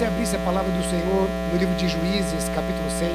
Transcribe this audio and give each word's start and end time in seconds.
você 0.00 0.06
abrisse 0.06 0.34
a 0.34 0.38
palavra 0.38 0.72
do 0.72 0.82
Senhor 0.88 1.28
no 1.52 1.58
livro 1.58 1.74
de 1.74 1.86
Juízes, 1.86 2.48
capítulo 2.54 2.90
6. 2.90 3.12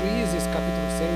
Juízes, 0.00 0.42
capítulo 0.52 0.90
6. 0.98 1.10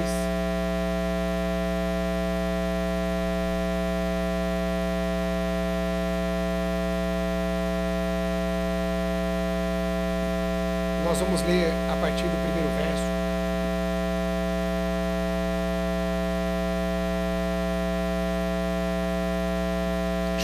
Nós 11.05 11.19
vamos 11.19 11.43
ler 11.43 11.73
a 11.91 11.97
partir 11.97 12.23
do 12.23 12.45
primeiro 12.45 12.69
verso. 12.77 13.12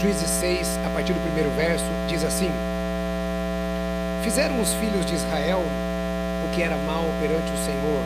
Juízes 0.01 0.29
6, 0.39 0.79
a 0.85 0.89
partir 0.91 1.11
do 1.11 1.19
primeiro 1.19 1.51
verso, 1.59 1.83
diz 2.07 2.23
assim: 2.23 2.49
Fizeram 4.23 4.55
os 4.61 4.71
filhos 4.75 5.05
de 5.05 5.13
Israel 5.13 5.59
o 5.59 6.55
que 6.55 6.63
era 6.63 6.77
mal 6.87 7.03
perante 7.19 7.51
o 7.51 7.59
Senhor. 7.59 7.99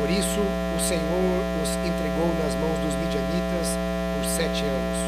Por 0.00 0.08
isso, 0.08 0.40
o 0.40 0.80
Senhor 0.80 1.44
os 1.60 1.68
entregou 1.84 2.32
nas 2.40 2.56
mãos 2.56 2.72
dos 2.80 2.96
midianitas 2.96 3.68
por 4.16 4.24
sete 4.32 4.64
anos. 4.64 4.98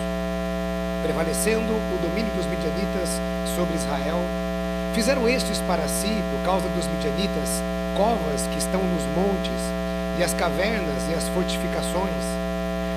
Prevalecendo 1.03 1.73
o 1.73 1.99
domínio 2.05 2.31
dos 2.37 2.45
midianitas 2.45 3.09
sobre 3.57 3.73
Israel, 3.75 4.21
fizeram 4.93 5.27
estes 5.27 5.65
para 5.65 5.89
si, 5.89 6.13
por 6.29 6.45
causa 6.45 6.69
dos 6.77 6.87
midianitas, 6.89 7.65
covas 7.97 8.45
que 8.53 8.59
estão 8.59 8.85
nos 8.85 9.05
montes, 9.17 9.63
e 10.21 10.23
as 10.23 10.35
cavernas 10.35 11.09
e 11.09 11.15
as 11.15 11.27
fortificações. 11.33 12.25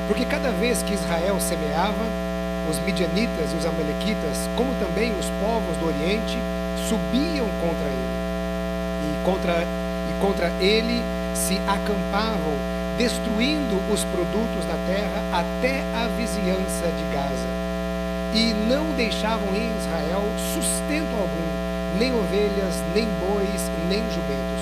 Porque 0.09 0.25
cada 0.25 0.51
vez 0.51 0.83
que 0.83 0.93
Israel 0.93 1.39
semeava, 1.39 2.24
os 2.69 2.79
midianitas 2.79 3.51
e 3.51 3.55
os 3.55 3.65
amalequitas, 3.65 4.49
como 4.55 4.73
também 4.75 5.11
os 5.19 5.25
povos 5.41 5.75
do 5.77 5.87
Oriente, 5.87 6.37
subiam 6.87 7.47
contra 7.61 7.87
ele. 7.87 8.15
E 9.05 9.25
contra, 9.25 9.63
e 9.63 10.21
contra 10.21 10.47
ele 10.59 11.01
se 11.33 11.59
acampavam, 11.67 12.53
destruindo 12.97 13.75
os 13.91 14.03
produtos 14.05 14.65
da 14.67 14.77
terra 14.87 15.21
até 15.33 15.83
a 15.95 16.07
vizinhança 16.07 16.87
de 16.97 17.13
Gaza. 17.13 17.49
E 18.33 18.53
não 18.67 18.91
deixavam 18.95 19.47
em 19.55 19.71
Israel 19.77 20.23
sustento 20.53 21.11
algum, 21.15 21.99
nem 21.99 22.13
ovelhas, 22.13 22.75
nem 22.93 23.05
bois, 23.19 23.61
nem 23.89 23.99
jumentos, 24.11 24.61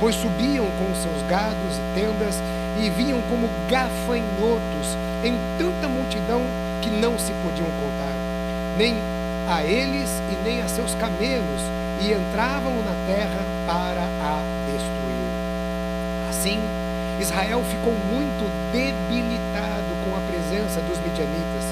pois 0.00 0.14
subiam 0.14 0.66
com 0.78 0.94
seus 0.94 1.22
gados 1.28 1.76
e 1.76 2.00
tendas 2.00 2.34
e 2.80 2.88
vinham 2.90 3.20
como 3.28 3.48
gafanhotos 3.68 4.96
em 5.22 5.34
tanta 5.58 5.88
multidão 5.88 6.42
que 6.82 6.90
não 6.90 7.18
se 7.18 7.32
podiam 7.42 7.68
contar, 7.80 8.12
nem 8.76 8.94
a 9.48 9.62
eles 9.62 10.10
e 10.30 10.44
nem 10.44 10.60
a 10.60 10.68
seus 10.68 10.94
camelos, 10.96 11.62
e 12.00 12.12
entravam 12.12 12.74
na 12.82 12.94
terra 13.06 13.40
para 13.66 14.02
a 14.02 14.42
destruir. 14.66 15.32
Assim, 16.28 16.58
Israel 17.20 17.62
ficou 17.70 17.94
muito 18.10 18.44
debilitado 18.72 19.92
com 20.04 20.16
a 20.16 20.20
presença 20.28 20.80
dos 20.80 20.98
midianitas. 20.98 21.64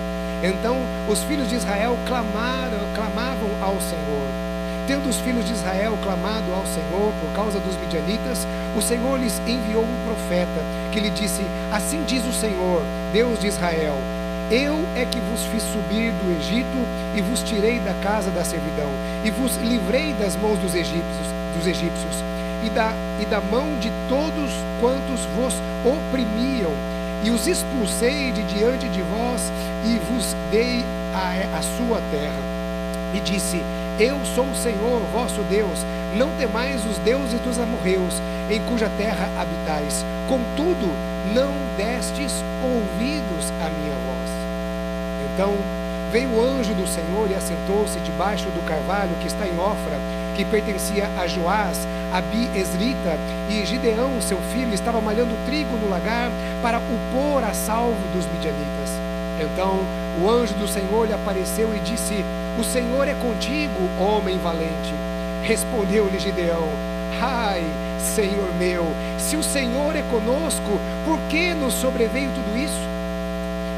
Então, 0.43 0.77
os 1.09 1.23
filhos 1.25 1.49
de 1.49 1.57
Israel 1.57 1.99
clamaram, 2.07 2.79
clamavam 2.95 3.51
ao 3.61 3.81
Senhor. 3.81 4.51
Tendo 4.87 5.09
os 5.09 5.19
filhos 5.19 5.45
de 5.45 5.53
Israel 5.53 5.97
clamado 6.03 6.53
ao 6.53 6.65
Senhor 6.67 7.13
por 7.21 7.35
causa 7.35 7.61
dos 7.61 7.77
midianitas, 7.77 8.47
o 8.77 8.83
Senhor 8.83 9.19
lhes 9.19 9.41
enviou 9.47 9.83
um 9.83 10.05
profeta 10.07 10.63
que 10.93 11.01
lhe 11.01 11.11
disse: 11.11 11.43
Assim 11.73 12.03
diz 12.07 12.25
o 12.25 12.33
Senhor, 12.33 12.83
Deus 13.13 13.39
de 13.39 13.49
Israel: 13.49 13.97
eu 14.51 14.85
é 14.97 15.05
que 15.05 15.21
vos 15.21 15.45
fiz 15.47 15.63
subir 15.63 16.11
do 16.11 16.39
Egito 16.41 16.79
e 17.17 17.23
vos 17.23 17.43
tirei 17.43 17.79
da 17.81 17.95
casa 18.03 18.31
da 18.31 18.45
servidão 18.45 18.91
e 19.25 19.31
vos 19.31 19.57
livrei 19.57 20.13
das 20.15 20.35
mãos 20.37 20.59
dos 20.59 20.75
egípcios, 20.75 21.27
dos 21.57 21.67
egípcios 21.67 22.17
e 22.65 22.71
da, 22.71 22.93
e 23.21 23.27
da 23.27 23.41
mão 23.41 23.79
de 23.79 23.91
todos 24.09 24.51
quantos 24.81 25.25
vos 25.37 25.55
oprimiam 25.85 26.73
e 27.23 27.31
os 27.31 27.47
expulsei 27.47 28.33
de 28.33 28.43
diante 28.43 28.89
de 28.89 29.03
vós 29.03 29.53
e 29.85 29.99
vos 30.11 30.35
dei 30.51 30.85
a, 31.15 31.59
a 31.59 31.63
sua 31.63 32.01
terra. 32.11 32.43
E 33.15 33.21
disse: 33.21 33.63
Eu 33.99 34.19
sou 34.35 34.47
o 34.47 34.57
Senhor 34.57 35.01
vosso 35.13 35.43
Deus. 35.43 35.85
Não 36.17 36.31
temais 36.39 36.85
os 36.87 36.99
deuses 36.99 37.39
dos 37.41 37.59
amorreus, 37.59 38.15
em 38.51 38.61
cuja 38.63 38.91
terra 38.97 39.29
habitais. 39.39 40.05
Contudo, 40.29 40.91
não 41.35 41.53
destes 41.77 42.33
ouvidos 42.63 43.51
à 43.61 43.69
minha 43.71 43.95
voz. 44.07 44.31
Então 45.33 45.55
veio 46.11 46.29
o 46.31 46.43
anjo 46.43 46.75
do 46.75 46.87
Senhor 46.87 47.31
e 47.31 47.35
assentou-se 47.35 47.99
debaixo 48.01 48.47
do 48.47 48.67
carvalho 48.67 49.15
que 49.21 49.29
está 49.29 49.47
em 49.47 49.59
Ofra, 49.59 49.99
que 50.37 50.45
pertencia 50.45 51.09
a 51.19 51.27
Joás, 51.27 51.87
Abi 52.13 52.51
Esrita, 52.59 53.17
e 53.49 53.65
Gideão, 53.65 54.21
seu 54.21 54.39
filho, 54.53 54.75
estava 54.75 55.01
malhando 55.01 55.35
trigo 55.47 55.77
no 55.77 55.89
lagar 55.89 56.31
para 56.63 56.79
o 56.79 56.99
pôr 57.13 57.45
a 57.45 57.55
salvo 57.55 57.97
dos 58.15 58.27
midianitas. 58.27 58.91
Então 59.41 59.81
o 60.21 60.29
anjo 60.29 60.55
do 60.55 60.69
Senhor 60.69 61.07
lhe 61.07 61.15
apareceu 61.15 61.75
e 61.75 61.79
disse: 61.81 62.25
O 62.59 62.65
Senhor 62.65 63.09
é 63.09 63.15
contigo, 63.15 63.73
homem 63.99 64.39
valente. 64.39 64.95
Respondeu-lhe 65.43 66.19
Gideão: 66.19 66.69
Ai, 67.21 67.65
Senhor 68.01 68.53
meu, 68.59 68.85
se 69.19 69.37
o 69.37 69.43
Senhor 69.43 69.95
é 69.95 70.03
conosco, 70.11 70.81
por 71.05 71.19
que 71.29 71.55
nos 71.55 71.75
sobreveio 71.75 72.31
tudo 72.31 72.57
isso? 72.57 72.89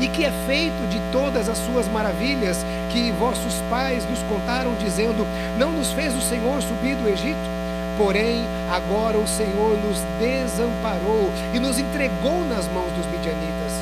E 0.01 0.09
que 0.09 0.25
é 0.25 0.33
feito 0.47 0.89
de 0.89 0.99
todas 1.13 1.49
as 1.49 1.59
suas 1.59 1.87
maravilhas 1.89 2.65
que 2.91 3.13
vossos 3.13 3.55
pais 3.71 4.05
nos 4.09 4.21
contaram, 4.25 4.75
dizendo: 4.75 5.27
Não 5.59 5.71
nos 5.71 5.93
fez 5.93 6.15
o 6.17 6.21
Senhor 6.21 6.61
subir 6.63 6.97
do 6.97 7.09
Egito? 7.09 7.63
Porém, 7.99 8.43
agora 8.71 9.19
o 9.19 9.29
Senhor 9.29 9.79
nos 9.79 9.99
desamparou 10.19 11.31
e 11.55 11.61
nos 11.61 11.79
entregou 11.79 12.45
nas 12.49 12.67
mãos 12.69 12.91
dos 12.93 13.07
midianitas. 13.07 13.73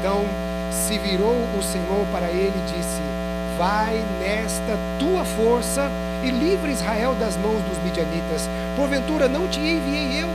Então 0.00 0.24
se 0.70 0.98
virou 0.98 1.36
o 1.56 1.62
Senhor 1.62 2.06
para 2.10 2.28
ele 2.28 2.52
e 2.56 2.76
disse: 2.76 3.00
Vai 3.56 4.02
nesta 4.20 4.76
tua 4.98 5.24
força 5.24 5.90
e 6.24 6.30
livre 6.30 6.72
Israel 6.72 7.14
das 7.20 7.36
mãos 7.36 7.62
dos 7.62 7.78
midianitas. 7.84 8.48
Porventura 8.76 9.28
não 9.28 9.46
te 9.46 9.60
enviei 9.60 10.22
eu? 10.22 10.28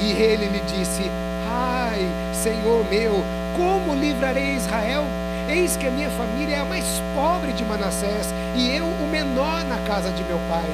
E 0.00 0.12
ele 0.12 0.46
lhe 0.46 0.60
disse: 0.60 1.10
Ai, 1.50 2.06
Senhor 2.32 2.84
meu, 2.88 3.22
como 3.56 3.94
livrarei 3.94 4.54
Israel? 4.54 5.04
Eis 5.48 5.76
que 5.76 5.86
a 5.86 5.90
minha 5.90 6.10
família 6.10 6.56
é 6.56 6.60
a 6.60 6.64
mais 6.64 6.84
pobre 7.14 7.52
de 7.52 7.64
Manassés 7.64 8.32
e 8.54 8.70
eu 8.70 8.86
o 8.86 9.08
menor 9.10 9.64
na 9.64 9.78
casa 9.78 10.10
de 10.10 10.22
meu 10.24 10.38
pai. 10.48 10.70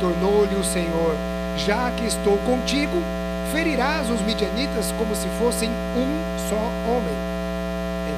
Tornou-lhe 0.00 0.54
o 0.54 0.64
Senhor: 0.64 1.14
Já 1.56 1.90
que 1.90 2.06
estou 2.06 2.38
contigo, 2.38 3.02
ferirás 3.52 4.08
os 4.10 4.20
midianitas 4.22 4.92
como 4.98 5.14
se 5.14 5.28
fossem 5.38 5.68
um 5.68 6.48
só 6.48 6.56
homem. 6.90 7.14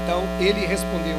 Então 0.02 0.22
ele 0.38 0.64
respondeu: 0.66 1.16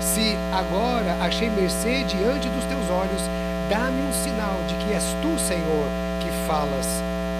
Se 0.00 0.36
agora 0.52 1.16
achei 1.20 1.48
mercê 1.48 2.04
diante 2.04 2.48
dos 2.48 2.64
teus 2.66 2.90
olhos, 2.90 3.22
dá-me 3.68 4.02
um 4.02 4.12
sinal 4.12 4.56
de 4.68 4.74
que 4.76 4.92
és 4.92 5.04
tu, 5.22 5.38
Senhor, 5.38 5.88
que 6.20 6.30
falas. 6.46 6.86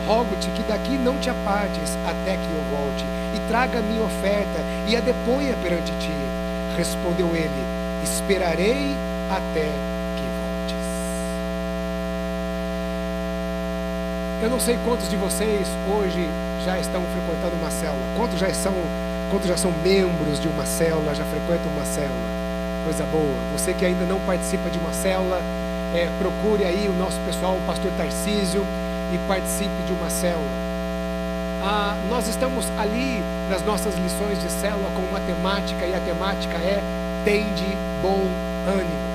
Rogo-te 0.06 0.50
que 0.50 0.62
daqui 0.64 0.98
não 0.98 1.16
te 1.18 1.30
apartes 1.30 1.96
até 2.06 2.36
que 2.36 2.44
eu 2.44 2.62
volte, 2.76 3.04
e 3.34 3.48
traga 3.48 3.80
minha 3.80 4.02
oferta 4.04 4.60
e 4.86 4.96
a 4.96 5.00
deponha 5.00 5.56
perante 5.62 5.92
ti. 5.98 6.12
Respondeu 6.76 7.34
ele: 7.34 7.64
Esperarei 8.02 8.94
até 9.30 9.64
que 10.16 10.26
voltes. 10.38 10.84
Eu 14.42 14.50
não 14.50 14.60
sei 14.60 14.78
quantos 14.84 15.08
de 15.08 15.16
vocês 15.16 15.66
hoje 15.88 16.28
já 16.64 16.78
estão 16.78 17.02
frequentando 17.02 17.56
uma 17.56 17.70
célula. 17.70 18.02
Quantos 18.16 18.38
já 18.38 18.52
são, 18.52 18.74
quantos 19.30 19.48
já 19.48 19.56
são 19.56 19.72
membros 19.82 20.38
de 20.40 20.48
uma 20.48 20.66
célula, 20.66 21.14
já 21.14 21.24
frequentam 21.24 21.72
uma 21.72 21.84
célula? 21.84 22.28
Coisa 22.84 23.04
boa. 23.06 23.34
Você 23.56 23.72
que 23.72 23.86
ainda 23.86 24.04
não 24.04 24.20
participa 24.20 24.68
de 24.68 24.78
uma 24.78 24.92
célula, 24.92 25.40
é, 25.94 26.10
procure 26.18 26.64
aí 26.64 26.88
o 26.88 26.98
nosso 26.98 27.18
pessoal, 27.20 27.54
o 27.54 27.66
pastor 27.66 27.90
Tarcísio, 27.96 28.66
e 29.12 29.18
participe 29.28 29.82
de 29.86 29.92
uma 29.92 30.10
célula. 30.10 30.50
Ah, 31.62 31.96
nós 32.10 32.26
estamos 32.26 32.66
ali 32.78 33.22
nas 33.48 33.64
nossas 33.64 33.94
lições 33.94 34.42
de 34.42 34.50
célula 34.60 34.90
com 34.94 35.02
uma 35.02 35.20
temática, 35.20 35.86
e 35.86 35.94
a 35.94 36.00
temática 36.00 36.58
é 36.58 36.82
Tende 37.24 37.64
bom 38.02 38.20
ânimo. 38.68 39.14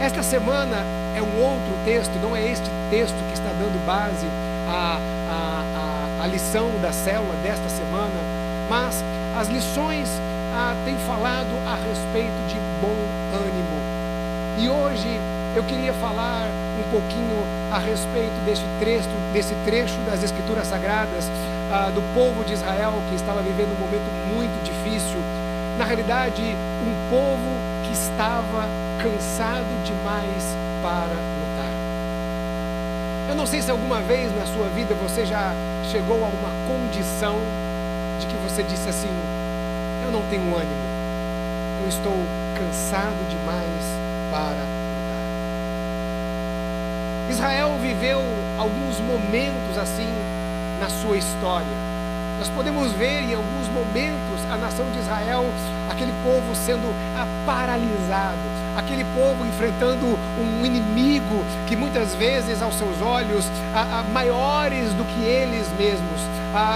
Esta 0.00 0.22
semana 0.22 0.84
é 1.16 1.20
um 1.20 1.42
outro 1.42 1.72
texto, 1.84 2.12
não 2.22 2.36
é 2.36 2.46
este 2.46 2.70
texto 2.90 3.16
que 3.26 3.34
está 3.34 3.50
dando 3.50 3.84
base 3.84 4.26
à, 4.68 5.00
à, 5.28 6.20
à, 6.20 6.24
à 6.24 6.26
lição 6.28 6.70
da 6.80 6.92
célula 6.92 7.34
desta 7.42 7.68
semana, 7.68 8.20
mas 8.70 9.02
as 9.36 9.48
lições 9.48 10.08
ah, 10.54 10.76
têm 10.84 10.96
falado 11.08 11.50
a 11.66 11.74
respeito 11.74 12.46
de 12.46 12.54
bom 12.80 12.94
ânimo. 13.34 13.98
E 14.58 14.68
hoje 14.68 15.18
eu 15.58 15.64
queria 15.64 15.92
falar 15.94 16.46
um 16.78 16.90
pouquinho 16.92 17.42
a 17.72 17.78
respeito 17.78 18.32
desse 18.46 18.62
trecho, 18.78 19.08
desse 19.32 19.54
trecho 19.64 19.98
das 20.06 20.22
Escrituras 20.22 20.68
Sagradas 20.68 21.24
ah, 21.72 21.90
do 21.92 22.00
povo 22.14 22.44
de 22.44 22.52
Israel 22.52 22.94
que 23.08 23.16
estava 23.16 23.42
vivendo 23.42 23.74
um 23.74 23.80
momento 23.80 24.06
muito 24.32 24.54
difícil. 24.62 25.18
Na 25.76 25.84
realidade, 25.84 26.42
um 26.42 27.10
povo 27.10 27.58
que 27.82 27.92
estava 27.92 28.68
cansado 29.02 29.66
demais 29.84 30.44
para 30.80 31.18
lutar. 31.18 31.72
Eu 33.28 33.34
não 33.34 33.44
sei 33.44 33.60
se 33.60 33.72
alguma 33.72 34.00
vez 34.00 34.30
na 34.36 34.46
sua 34.46 34.68
vida 34.68 34.94
você 34.94 35.26
já 35.26 35.52
chegou 35.90 36.22
a 36.24 36.28
uma 36.28 36.52
condição 36.70 37.34
de 38.20 38.26
que 38.26 38.36
você 38.46 38.62
disse 38.62 38.88
assim: 38.88 39.10
Eu 40.04 40.12
não 40.12 40.22
tenho 40.30 40.54
ânimo, 40.54 40.86
eu 41.82 41.88
estou 41.88 42.14
cansado 42.54 43.28
demais 43.28 43.82
para 44.30 44.54
lutar. 44.54 44.77
Israel 47.30 47.76
viveu 47.80 48.20
alguns 48.58 48.98
momentos 49.00 49.78
assim 49.78 50.08
na 50.80 50.88
sua 50.88 51.16
história 51.16 51.88
nós 52.38 52.48
podemos 52.50 52.92
ver 52.92 53.24
em 53.24 53.34
alguns 53.34 53.66
momentos 53.74 54.40
a 54.48 54.56
nação 54.56 54.88
de 54.92 55.00
Israel, 55.00 55.44
aquele 55.90 56.12
povo 56.22 56.54
sendo 56.54 56.94
paralisado, 57.44 58.38
aquele 58.76 59.04
povo 59.12 59.44
enfrentando 59.44 60.06
um 60.06 60.64
inimigo 60.64 61.44
que 61.66 61.74
muitas 61.74 62.14
vezes, 62.14 62.62
aos 62.62 62.78
seus 62.78 63.02
olhos, 63.02 63.44
ah, 63.74 63.86
ah, 63.90 64.04
maiores 64.12 64.92
do 64.92 65.04
que 65.04 65.24
eles 65.24 65.66
mesmos, 65.76 66.20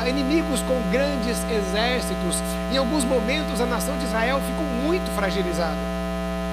inimigos 0.09 0.61
com 0.63 0.83
grandes 0.91 1.39
exércitos. 1.49 2.43
Em 2.73 2.77
alguns 2.77 3.05
momentos, 3.05 3.61
a 3.61 3.67
nação 3.67 3.97
de 3.99 4.05
Israel 4.05 4.41
ficou 4.41 4.67
muito 4.67 5.09
fragilizada. 5.15 5.92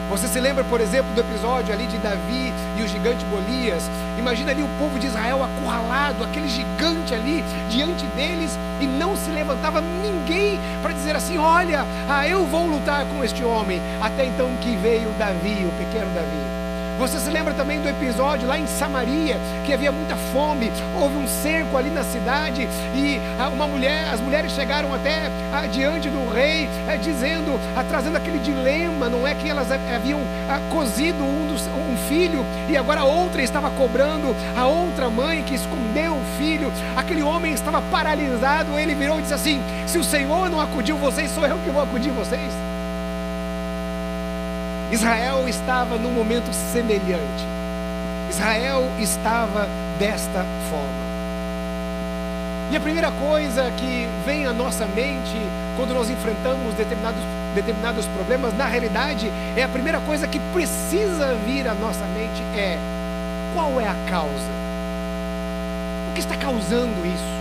Você 0.10 0.28
se 0.28 0.40
lembra, 0.40 0.64
por 0.64 0.82
exemplo, 0.82 1.14
do 1.14 1.22
episódio 1.22 1.72
ali 1.72 1.86
de 1.86 2.00
Davi 2.00 2.52
e 2.76 2.82
o 2.82 2.88
gigante 2.88 3.24
Golias? 3.26 3.84
Imagina 4.18 4.50
ali 4.50 4.64
o 4.64 4.70
povo 4.80 4.98
de 4.98 5.06
Israel 5.06 5.44
acurralado, 5.44 6.24
aquele 6.24 6.50
gigante 6.50 7.14
ali 7.14 7.44
diante 7.70 8.08
deles 8.08 8.58
e 8.82 8.88
não 8.88 9.16
se 9.16 9.30
levantava 9.30 9.82
ninguém 9.82 10.60
para 10.82 10.94
dizer 10.94 11.16
assim: 11.16 11.38
Olha, 11.38 11.86
ah, 12.10 12.28
eu 12.28 12.44
vou 12.48 12.66
lutar 12.66 13.06
com 13.06 13.24
este 13.24 13.44
homem. 13.44 13.80
Até 14.02 14.26
então 14.26 14.50
que 14.62 14.76
veio 14.78 15.12
Davi, 15.20 15.68
o 15.68 15.72
pequeno 15.78 16.12
Davi. 16.16 16.49
Você 17.00 17.18
se 17.18 17.30
lembra 17.30 17.54
também 17.54 17.80
do 17.80 17.88
episódio 17.88 18.46
lá 18.46 18.60
em 18.60 18.68
Samaria, 18.68 19.38
que 19.66 19.72
havia 19.72 19.90
muita 19.90 20.18
fome, 20.34 20.69
houve 20.94 21.16
um 21.16 21.25
cerco 21.30 21.78
ali 21.78 21.90
na 21.90 22.04
cidade 22.04 22.68
e 22.94 23.22
ah, 23.40 23.48
uma 23.48 23.66
mulher, 23.66 24.10
as 24.13 24.19
mulheres 24.19 24.51
chegaram 24.51 24.94
até 24.94 25.31
ah, 25.54 25.66
diante 25.66 26.10
do 26.10 26.30
rei, 26.30 26.68
eh, 26.90 26.98
dizendo, 26.98 27.57
ah, 27.78 27.86
trazendo 27.88 28.18
aquele 28.18 28.38
dilema, 28.40 29.07
não 29.07 29.25
é 29.25 29.34
que 29.34 29.50
elas 29.50 29.72
haviam 29.72 30.19
cozido 30.69 31.24
um, 31.24 31.48
dos, 31.48 31.68
um 31.68 31.96
filho 32.10 32.46
e 32.68 32.75
agora 32.75 33.00
a 33.00 33.06
outra 33.06 33.42
estava 33.42 33.69
cobrando 33.72 34.36
a 34.57 34.68
outra 34.68 35.10
mãe 35.10 35.42
que 35.44 35.56
escondeu 35.56 36.12
o 36.12 36.38
filho. 36.38 36.69
Aquele 36.98 37.24
homem 37.24 37.54
estava 37.54 37.81
paralisado, 37.84 38.78
ele 38.78 38.94
virou 38.94 39.19
e 39.19 39.22
disse 39.22 39.34
assim: 39.34 39.62
Se 39.88 39.98
o 39.98 40.04
Senhor 40.04 40.50
não 40.50 40.60
acudiu 40.60 40.98
vocês, 40.98 41.31
sou 41.31 41.48
eu 41.48 41.57
que 41.60 41.69
vou 41.69 41.81
acudir 41.81 42.12
vocês. 42.12 42.69
Israel 44.92 45.48
estava 45.48 45.98
num 45.98 46.12
momento 46.12 46.52
semelhante. 46.52 47.46
Israel 48.30 48.84
estava 49.00 49.68
desta 50.00 50.46
forma. 50.70 51.10
E 52.72 52.76
a 52.76 52.80
primeira 52.80 53.12
coisa 53.12 53.72
que 53.78 54.08
vem 54.26 54.46
à 54.46 54.54
nossa 54.54 54.86
mente 54.88 55.38
quando 55.76 55.94
nós 55.94 56.10
enfrentamos 56.10 56.74
determinados, 56.74 57.22
determinados 57.56 58.06
problemas, 58.08 58.56
na 58.58 58.66
realidade, 58.66 59.32
é 59.56 59.64
a 59.64 59.68
primeira 59.68 60.00
coisa 60.02 60.28
que 60.28 60.40
precisa 60.54 61.34
vir 61.46 61.68
à 61.68 61.74
nossa 61.74 62.06
mente 62.06 62.42
é 62.58 62.78
qual 63.54 63.80
é 63.80 63.88
a 63.88 63.96
causa? 64.10 64.52
O 66.10 66.14
que 66.14 66.20
está 66.20 66.36
causando 66.36 67.06
isso? 67.06 67.40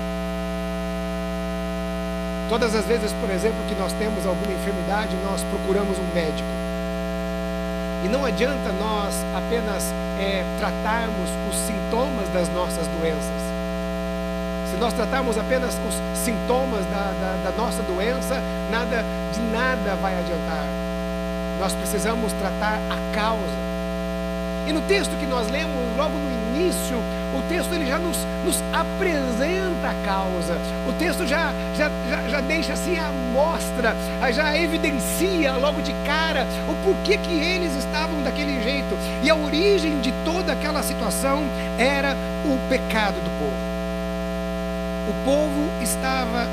Todas 2.49 2.75
as 2.75 2.87
vezes, 2.87 3.13
por 3.15 3.29
exemplo, 3.31 3.59
que 3.69 3.75
nós 3.75 3.93
temos 3.95 4.25
alguma 4.27 4.53
enfermidade, 4.53 5.15
nós 5.25 5.43
procuramos 5.45 5.99
um 5.99 6.15
médico. 6.15 6.68
E 8.05 8.09
não 8.09 8.25
adianta 8.25 8.71
nós 8.73 9.15
apenas 9.37 9.93
é, 10.21 10.45
tratarmos 10.59 11.31
os 11.51 11.57
sintomas 11.67 12.29
das 12.29 12.49
nossas 12.51 12.87
doenças. 12.87 13.43
Se 14.71 14.77
nós 14.77 14.93
tratarmos 14.93 15.37
apenas 15.37 15.75
os 15.75 16.19
sintomas 16.19 16.85
da, 16.87 17.13
da, 17.21 17.51
da 17.51 17.57
nossa 17.57 17.83
doença, 17.83 18.41
nada 18.71 19.03
de 19.33 19.41
nada 19.53 19.97
vai 19.97 20.17
adiantar. 20.19 20.65
Nós 21.59 21.73
precisamos 21.73 22.33
tratar 22.35 22.79
a 22.89 23.15
causa. 23.15 23.59
E 24.69 24.73
no 24.73 24.81
texto 24.83 25.11
que 25.19 25.27
nós 25.27 25.51
lemos, 25.51 25.75
logo 25.97 26.15
no 26.15 26.31
início, 26.55 26.97
o 27.37 27.43
texto 27.49 27.73
ele 27.75 27.87
já 27.87 27.99
nos, 27.99 28.17
nos 28.45 28.63
apresenta 28.73 29.89
a 29.89 30.05
causa. 30.05 30.59
O 30.89 30.93
texto 30.95 31.27
já, 31.27 31.53
já, 31.77 31.91
já, 32.09 32.29
já 32.29 32.41
deixa 32.41 32.73
assim 32.73 32.97
a 32.97 33.11
mostra, 33.33 33.95
já 34.33 34.57
evidencia 34.57 35.57
logo 35.57 35.83
de 35.83 35.93
cara 36.07 36.47
o 36.69 36.75
porquê 36.85 37.19
que 37.19 37.33
eles 37.33 37.75
estavam 37.77 38.23
daquele 38.23 38.63
jeito. 38.63 38.97
E 39.23 39.31
a 39.31 39.37
origem 39.37 40.01
de 40.01 40.13
toda 40.25 40.53
aquela 40.53 40.83
situação 40.83 41.43
era 41.79 42.17
o 42.45 42.69
pecado 42.69 43.17
do 43.17 43.31
povo. 43.39 43.69
O 45.09 45.25
povo 45.25 45.83
estava, 45.83 46.47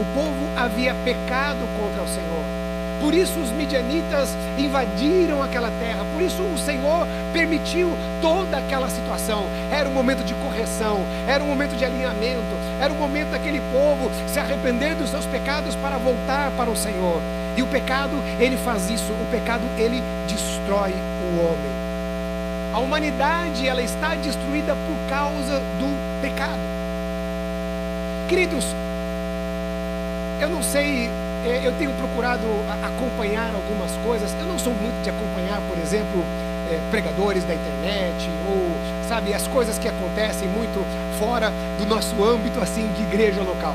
o 0.00 0.04
povo 0.14 0.48
havia 0.56 0.94
pecado 1.04 1.60
contra 1.78 2.02
o 2.02 2.08
Senhor. 2.08 2.61
Por 3.02 3.12
isso 3.12 3.36
os 3.40 3.50
midianitas 3.50 4.28
invadiram 4.56 5.42
aquela 5.42 5.72
terra. 5.80 6.06
Por 6.12 6.22
isso 6.22 6.40
o 6.40 6.56
Senhor 6.56 7.04
permitiu 7.32 7.90
toda 8.22 8.58
aquela 8.58 8.88
situação. 8.88 9.44
Era 9.72 9.88
um 9.88 9.92
momento 9.92 10.22
de 10.22 10.32
correção, 10.34 11.00
era 11.26 11.42
um 11.42 11.48
momento 11.48 11.76
de 11.76 11.84
alinhamento, 11.84 12.54
era 12.80 12.92
um 12.92 12.96
momento 12.96 13.32
daquele 13.32 13.60
povo 13.72 14.08
se 14.28 14.38
arrepender 14.38 14.94
dos 14.94 15.10
seus 15.10 15.26
pecados 15.26 15.74
para 15.74 15.98
voltar 15.98 16.52
para 16.56 16.70
o 16.70 16.76
Senhor. 16.76 17.20
E 17.56 17.62
o 17.62 17.66
pecado, 17.66 18.12
ele 18.38 18.56
faz 18.56 18.88
isso. 18.88 19.12
O 19.12 19.26
pecado, 19.32 19.64
ele 19.76 20.00
destrói 20.28 20.92
o 20.92 21.40
homem. 21.40 21.72
A 22.72 22.78
humanidade, 22.78 23.66
ela 23.66 23.82
está 23.82 24.14
destruída 24.14 24.76
por 24.76 25.10
causa 25.10 25.58
do 25.58 26.22
pecado. 26.22 26.60
Queridos, 28.28 28.64
eu 30.40 30.48
não 30.48 30.62
sei 30.62 31.10
é, 31.44 31.60
eu 31.64 31.72
tenho 31.72 31.92
procurado 31.92 32.42
acompanhar 32.82 33.50
algumas 33.54 33.90
coisas. 34.04 34.32
Eu 34.38 34.46
não 34.46 34.58
sou 34.58 34.72
muito 34.72 35.02
de 35.02 35.10
acompanhar, 35.10 35.60
por 35.68 35.76
exemplo, 35.78 36.22
é, 36.70 36.78
pregadores 36.90 37.44
da 37.44 37.54
internet 37.54 38.30
ou, 38.48 39.08
sabe, 39.08 39.34
as 39.34 39.46
coisas 39.48 39.78
que 39.78 39.88
acontecem 39.88 40.48
muito 40.48 40.84
fora 41.18 41.52
do 41.78 41.86
nosso 41.86 42.22
âmbito, 42.22 42.60
assim, 42.60 42.88
de 42.96 43.02
igreja 43.02 43.42
local. 43.42 43.74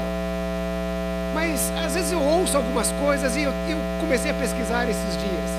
Mas 1.34 1.72
às 1.78 1.94
vezes 1.94 2.12
eu 2.12 2.22
ouço 2.22 2.58
algumas 2.58 2.92
coisas 2.94 3.36
e 3.36 3.44
eu, 3.44 3.52
eu 3.70 3.78
comecei 4.00 4.32
a 4.32 4.34
pesquisar 4.34 4.90
esses 4.90 5.18
dias. 5.18 5.52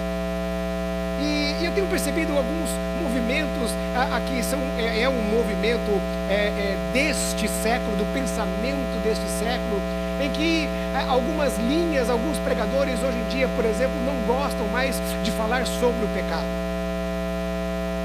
E, 1.20 1.62
e, 1.62 1.64
eu 1.64 1.72
tenho 1.72 1.86
percebido 1.88 2.32
alguns 2.36 2.70
movimentos 3.02 3.70
aqui 4.14 4.42
são 4.42 4.58
é, 4.78 5.02
é 5.02 5.08
um 5.08 5.22
movimento 5.30 6.00
é, 6.30 6.46
é, 6.46 6.76
deste 6.92 7.48
século, 7.62 7.96
do 7.96 8.12
pensamento 8.12 9.02
deste 9.02 9.26
século 9.38 9.80
em 10.20 10.30
que 10.30 10.68
é, 10.94 11.08
algumas 11.08 11.56
linhas, 11.58 12.10
alguns 12.10 12.38
pregadores 12.38 13.02
hoje 13.02 13.18
em 13.18 13.28
dia, 13.30 13.48
por 13.54 13.64
exemplo, 13.64 13.94
não 14.04 14.16
gostam 14.26 14.66
mais 14.68 14.96
de 15.22 15.30
falar 15.32 15.66
sobre 15.66 16.04
o 16.04 16.08
pecado. 16.14 16.46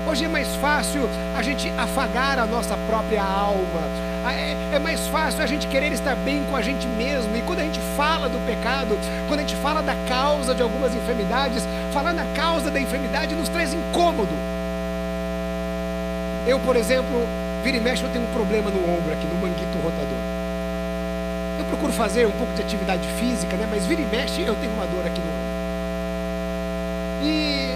Hoje 0.06 0.26
é 0.26 0.28
mais 0.28 0.54
fácil 0.58 1.10
a 1.36 1.42
gente 1.42 1.72
afagar 1.78 2.38
a 2.38 2.46
nossa 2.46 2.78
própria 2.88 3.24
alma. 3.24 3.82
É, 4.30 4.76
é, 4.76 4.80
mais 4.80 5.08
fácil 5.08 5.42
a 5.42 5.46
gente 5.46 5.66
querer 5.68 5.92
estar 5.94 6.16
bem 6.16 6.44
com 6.50 6.56
a 6.56 6.62
gente 6.62 6.86
mesmo. 6.88 7.36
E 7.36 7.42
quando 7.42 7.60
a 7.60 7.64
gente 7.64 7.80
fala 7.96 8.28
do 8.28 8.38
pecado, 8.46 8.98
quando 9.28 9.40
a 9.40 9.44
gente 9.44 9.56
fala 9.56 9.82
da 9.82 9.96
causa 10.08 10.54
de 10.54 10.62
algumas 10.62 10.94
enfermidades, 10.94 11.64
falar 11.94 12.14
na 12.14 12.26
causa 12.36 12.70
da 12.70 12.80
enfermidade 12.80 13.34
nos 13.34 13.48
traz 13.48 13.74
incômodo. 13.74 14.34
Eu, 16.46 16.60
por 16.60 16.76
exemplo, 16.76 17.26
vira 17.64 17.78
e 17.78 17.80
mexe, 17.80 18.04
eu 18.04 18.10
tenho 18.10 18.26
um 18.26 18.34
problema 18.34 18.70
no 18.70 18.80
ombro 18.80 19.14
aqui, 19.14 19.26
no 19.26 19.36
manguito 19.36 19.78
rotador. 19.82 20.33
Procuro 21.74 21.92
fazer 21.92 22.28
um 22.28 22.32
pouco 22.38 22.54
de 22.54 22.62
atividade 22.62 23.02
física, 23.18 23.58
né? 23.58 23.66
Mas 23.66 23.88
vira 23.88 24.00
e 24.00 24.06
mexe, 24.06 24.46
eu 24.46 24.54
tenho 24.62 24.72
uma 24.74 24.86
dor 24.86 25.02
aqui 25.10 25.18
no 25.18 25.26
ombro. 25.26 25.50
E, 27.26 27.74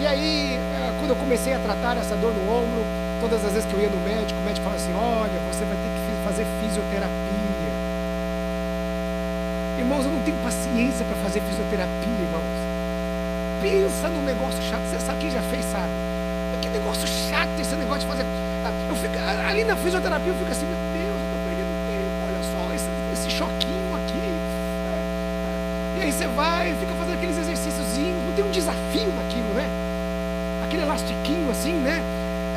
e 0.00 0.06
aí, 0.06 0.54
eh, 0.54 0.92
quando 1.00 1.10
eu 1.10 1.16
comecei 1.16 1.52
a 1.52 1.58
tratar 1.58 1.98
essa 1.98 2.14
dor 2.14 2.30
no 2.30 2.46
ombro, 2.46 2.78
todas 3.20 3.44
as 3.44 3.50
vezes 3.50 3.66
que 3.66 3.74
eu 3.74 3.82
ia 3.82 3.90
no 3.90 3.98
médico, 4.06 4.38
o 4.38 4.44
médico 4.46 4.62
falava 4.62 4.78
assim: 4.78 4.94
Olha, 4.94 5.34
você 5.50 5.66
vai 5.66 5.74
ter 5.74 5.90
que 5.90 6.00
fazer 6.22 6.46
fisioterapia. 6.62 7.74
Irmãos, 9.82 10.06
eu 10.06 10.12
não 10.14 10.22
tenho 10.22 10.38
paciência 10.46 11.02
para 11.02 11.18
fazer 11.18 11.42
fisioterapia, 11.42 12.22
irmãos. 12.22 12.54
Pensa 13.66 14.06
no 14.14 14.22
negócio 14.30 14.62
chato. 14.62 14.86
Você 14.86 15.02
sabe 15.02 15.26
quem 15.26 15.30
já 15.34 15.42
fez, 15.50 15.66
sabe? 15.74 15.90
Que 16.62 16.68
negócio 16.70 17.02
chato 17.26 17.50
esse 17.58 17.74
negócio 17.74 18.06
de 18.06 18.14
fazer. 18.14 18.22
Eu 18.22 18.94
fico, 18.94 19.18
ali 19.18 19.64
na 19.64 19.74
fisioterapia 19.74 20.30
eu 20.30 20.38
fico 20.38 20.52
assim, 20.54 20.70
meu 20.70 20.78
Deus 20.94 21.10
choquinho 23.40 23.94
aqui. 23.96 24.20
E 25.96 25.99
aí 26.10 26.12
você 26.12 26.26
vai, 26.26 26.74
fica 26.74 26.92
fazendo 26.94 27.14
aqueles 27.14 27.38
exercícios, 27.38 27.86
não 27.98 28.34
tem 28.34 28.44
um 28.44 28.50
desafio 28.50 29.12
naquilo, 29.14 29.54
né? 29.54 29.68
Aquele 30.64 30.82
elastiquinho 30.82 31.50
assim, 31.50 31.72
né? 31.74 32.02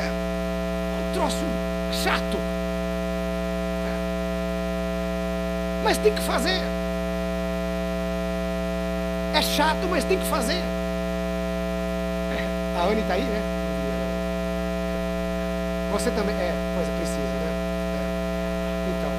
É 0.00 0.08
um 0.08 1.14
troço 1.14 1.44
chato. 2.02 2.36
É. 3.86 3.94
Mas 5.84 5.98
tem 5.98 6.12
que 6.12 6.22
fazer. 6.22 6.60
É 9.34 9.42
chato, 9.42 9.86
mas 9.88 10.04
tem 10.04 10.18
que 10.18 10.26
fazer. 10.26 10.62
A 12.76 12.86
Anne 12.86 13.00
está 13.02 13.14
aí, 13.14 13.22
né? 13.22 13.40
Você 15.92 16.10
também. 16.10 16.34
É, 16.34 16.52
coisa 16.74 16.90
precisa, 16.98 17.18
né? 17.20 17.52
É. 17.94 18.02
Então. 18.98 19.12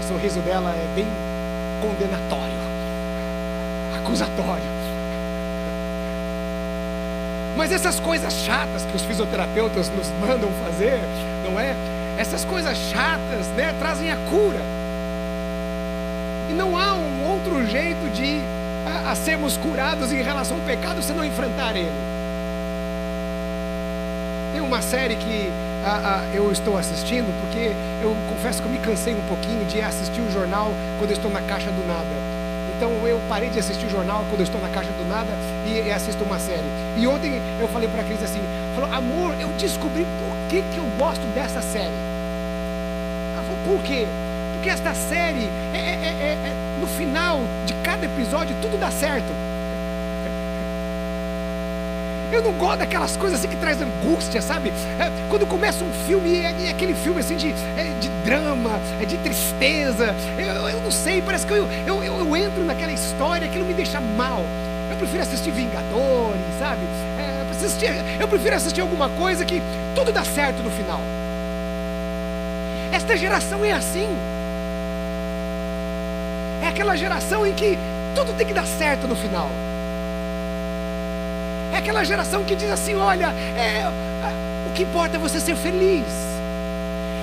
O 0.00 0.02
sorriso 0.08 0.40
dela 0.40 0.70
é 0.70 0.86
bem 0.94 1.27
condenatório, 1.80 2.58
acusatório. 3.98 4.78
Mas 7.56 7.72
essas 7.72 7.98
coisas 7.98 8.32
chatas 8.32 8.84
que 8.84 8.96
os 8.96 9.02
fisioterapeutas 9.02 9.88
nos 9.90 10.08
mandam 10.20 10.48
fazer, 10.64 11.00
não 11.44 11.58
é? 11.58 11.74
Essas 12.16 12.44
coisas 12.44 12.76
chatas, 12.76 13.46
né, 13.56 13.74
trazem 13.78 14.10
a 14.10 14.16
cura. 14.30 14.60
E 16.50 16.52
não 16.52 16.78
há 16.78 16.94
um 16.94 17.30
outro 17.30 17.66
jeito 17.66 18.08
de 18.14 18.40
a, 18.86 19.10
a 19.10 19.14
sermos 19.14 19.56
curados 19.56 20.12
em 20.12 20.22
relação 20.22 20.56
ao 20.56 20.62
pecado 20.62 21.02
se 21.02 21.12
não 21.12 21.24
enfrentar 21.24 21.76
ele. 21.76 21.90
Tem 24.52 24.60
uma 24.60 24.80
série 24.80 25.16
que 25.16 25.50
eu 26.34 26.50
estou 26.52 26.76
assistindo, 26.76 27.32
porque 27.40 27.72
eu 28.02 28.14
confesso 28.28 28.60
que 28.62 28.68
eu 28.68 28.72
me 28.72 28.78
cansei 28.78 29.14
um 29.14 29.26
pouquinho 29.28 29.64
de 29.66 29.80
assistir 29.80 30.20
o 30.20 30.30
jornal 30.30 30.72
quando 30.98 31.10
eu 31.10 31.16
estou 31.16 31.30
na 31.30 31.40
caixa 31.42 31.70
do 31.70 31.86
nada. 31.86 32.38
Então 32.76 32.90
eu 33.06 33.20
parei 33.28 33.50
de 33.50 33.58
assistir 33.58 33.86
o 33.86 33.90
jornal 33.90 34.24
quando 34.28 34.40
eu 34.40 34.44
estou 34.44 34.60
na 34.60 34.68
caixa 34.68 34.90
do 34.92 35.08
nada 35.08 35.32
e, 35.66 35.90
assisto 35.90 36.22
uma 36.22 36.38
série. 36.38 36.62
E 36.96 37.06
ontem 37.06 37.40
eu 37.60 37.66
falei 37.68 37.88
para 37.88 38.02
a 38.02 38.04
Cris 38.04 38.22
assim: 38.22 38.40
falou, 38.74 38.94
amor, 38.94 39.34
eu 39.40 39.48
descobri 39.58 40.06
por 40.20 40.36
que, 40.48 40.62
que 40.62 40.78
eu 40.78 40.84
gosto 40.96 41.22
dessa 41.34 41.60
série. 41.60 41.98
Ela 43.34 43.42
falou, 43.42 43.76
por 43.76 43.84
quê? 43.84 44.06
Porque 44.54 44.70
esta 44.70 44.94
série, 44.94 45.48
é, 45.74 45.78
é, 45.78 46.16
é, 46.20 46.50
é 46.50 46.80
no 46.80 46.86
final 46.86 47.40
de 47.66 47.74
cada 47.82 48.06
episódio, 48.06 48.54
tudo 48.62 48.78
dá 48.78 48.90
certo. 48.90 49.47
Eu 52.32 52.42
não 52.42 52.52
gosto 52.52 52.78
daquelas 52.78 53.16
coisas 53.16 53.38
assim 53.38 53.48
que 53.48 53.56
traz 53.56 53.80
angústia, 53.80 54.42
sabe? 54.42 54.68
É, 54.98 55.10
quando 55.30 55.46
começa 55.46 55.82
um 55.82 55.92
filme 56.06 56.30
e 56.30 56.36
é, 56.36 56.66
é, 56.66 56.70
aquele 56.70 56.94
filme 56.94 57.20
assim 57.20 57.36
de, 57.36 57.50
é, 57.50 57.92
de 58.00 58.08
drama, 58.24 58.78
é 59.00 59.04
de 59.04 59.16
tristeza. 59.18 60.14
Eu, 60.38 60.68
eu 60.68 60.80
não 60.80 60.90
sei, 60.90 61.22
parece 61.22 61.46
que 61.46 61.52
eu, 61.52 61.66
eu, 61.86 62.04
eu, 62.04 62.18
eu 62.18 62.36
entro 62.36 62.64
naquela 62.64 62.92
história, 62.92 63.46
aquilo 63.46 63.64
me 63.64 63.74
deixa 63.74 64.00
mal. 64.00 64.42
Eu 64.90 64.96
prefiro 64.96 65.22
assistir 65.22 65.50
Vingadores, 65.50 66.40
sabe? 66.58 66.80
É, 67.18 67.38
assistir, 67.50 67.90
eu 68.20 68.28
prefiro 68.28 68.54
assistir 68.56 68.80
alguma 68.80 69.08
coisa 69.10 69.44
que 69.44 69.62
tudo 69.94 70.12
dá 70.12 70.24
certo 70.24 70.62
no 70.62 70.70
final. 70.70 71.00
Esta 72.92 73.16
geração 73.16 73.64
é 73.64 73.72
assim. 73.72 74.08
É 76.62 76.68
aquela 76.68 76.96
geração 76.96 77.46
em 77.46 77.52
que 77.52 77.78
tudo 78.14 78.32
tem 78.36 78.46
que 78.46 78.54
dar 78.54 78.66
certo 78.66 79.06
no 79.06 79.16
final. 79.16 79.48
É 81.78 81.80
aquela 81.80 82.02
geração 82.02 82.42
que 82.42 82.56
diz 82.56 82.68
assim: 82.72 82.96
olha, 82.96 83.26
é, 83.56 83.86
o 84.66 84.72
que 84.74 84.82
importa 84.82 85.16
é 85.16 85.20
você 85.20 85.38
ser 85.38 85.54
feliz. 85.54 86.04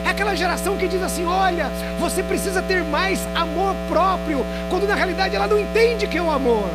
É 0.06 0.10
aquela 0.12 0.34
geração 0.34 0.78
que 0.78 0.88
diz 0.88 1.04
assim: 1.04 1.26
olha, 1.26 1.70
você 2.00 2.24
precisa 2.24 2.62
ter 2.62 2.82
mais 2.82 3.20
amor 3.36 3.76
próprio, 3.90 4.46
quando 4.70 4.88
na 4.88 4.96
realidade 4.96 5.36
ela 5.36 5.46
não 5.46 5.60
entende 5.60 6.08
que 6.08 6.18
é 6.18 6.22
o 6.22 6.32
amor. 6.32 6.70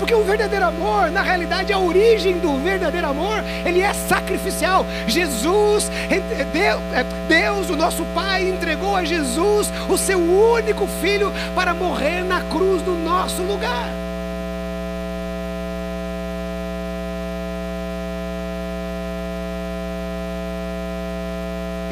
Porque 0.00 0.12
o 0.12 0.24
verdadeiro 0.24 0.64
amor, 0.64 1.12
na 1.12 1.22
realidade, 1.22 1.72
a 1.72 1.78
origem 1.78 2.40
do 2.40 2.58
verdadeiro 2.58 3.06
amor, 3.06 3.44
ele 3.64 3.80
é 3.80 3.94
sacrificial. 3.94 4.84
Jesus, 5.06 5.88
é, 6.10 7.04
Deus, 7.28 7.70
o 7.70 7.76
nosso 7.76 8.04
Pai, 8.16 8.48
entregou 8.48 8.96
a 8.96 9.04
Jesus 9.04 9.72
o 9.88 9.96
seu 9.96 10.18
único 10.18 10.88
filho 11.00 11.32
para 11.54 11.72
morrer 11.72 12.24
na 12.24 12.40
cruz 12.40 12.82
do 12.82 12.96
nosso 12.96 13.42
lugar. 13.42 14.07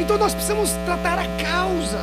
Então 0.06 0.18
nós 0.18 0.32
precisamos 0.32 0.70
tratar 0.84 1.18
a 1.18 1.26
causa. 1.42 1.98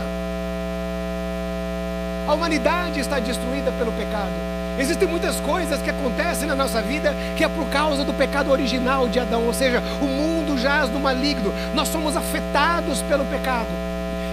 A 2.27 2.33
humanidade 2.33 3.00
está 3.00 3.17
destruída 3.17 3.72
pelo 3.79 3.93
pecado. 3.93 4.33
Existem 4.77 5.07
muitas 5.07 5.39
coisas 5.39 5.81
que 5.81 5.89
acontecem 5.89 6.45
na 6.45 6.53
nossa 6.53 6.81
vida 6.81 7.15
que 7.38 7.45
é 7.45 7.48
por 7.48 7.65
causa 7.69 8.03
do 8.03 8.13
pecado 8.13 8.51
original 8.51 9.07
de 9.07 9.22
Adão, 9.22 9.45
ou 9.45 9.53
seja, 9.53 9.81
o 10.01 10.05
mundo 10.05 10.57
jaz 10.57 10.89
no 10.89 11.00
maligno. 11.00 11.53
Nós 11.74 11.88
somos 11.88 12.17
afetados 12.17 13.01
pelo 13.03 13.24
pecado. 13.24 13.69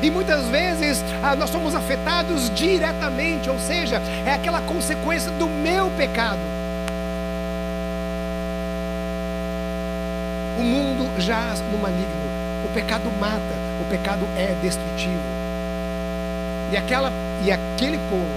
E 0.03 0.11
muitas 0.11 0.45
vezes 0.47 1.05
ah, 1.23 1.37
nós 1.37 1.49
somos 1.49 1.73
afetados 1.73 2.53
diretamente, 2.53 3.49
ou 3.49 3.59
seja, 3.61 4.03
é 4.27 4.33
aquela 4.33 4.61
consequência 4.63 5.31
do 5.31 5.47
meu 5.47 5.89
pecado. 5.91 6.41
O 10.59 10.63
mundo 10.65 11.09
jaz 11.21 11.61
no 11.71 11.79
maligno. 11.79 12.20
O 12.65 12.69
pecado 12.75 13.11
mata, 13.19 13.55
o 13.81 13.91
pecado 13.91 14.27
é 14.37 14.55
destrutivo. 14.63 15.21
E, 16.73 16.77
aquela, 16.77 17.11
e 17.43 17.51
aquele 17.51 17.99
povo 18.11 18.29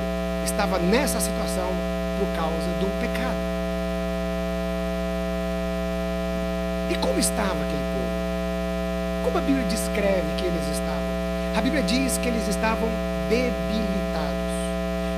estava 0.46 0.80
nessa 0.80 1.20
situação 1.20 1.70
por 2.20 2.28
causa 2.36 2.68
do 2.80 2.88
pecado. 3.02 3.36
E 6.90 6.96
como 6.96 7.20
estava 7.20 7.52
aquele 7.52 7.84
povo? 7.94 9.24
Como 9.26 9.38
a 9.38 9.42
Bíblia 9.42 9.66
descreve 9.66 10.28
que 10.38 10.46
eles 10.46 10.68
estavam? 10.72 11.58
A 11.58 11.62
Bíblia 11.62 11.84
diz 11.84 12.18
que 12.18 12.28
eles 12.28 12.48
estavam 12.48 12.90
debilitados. 13.30 14.34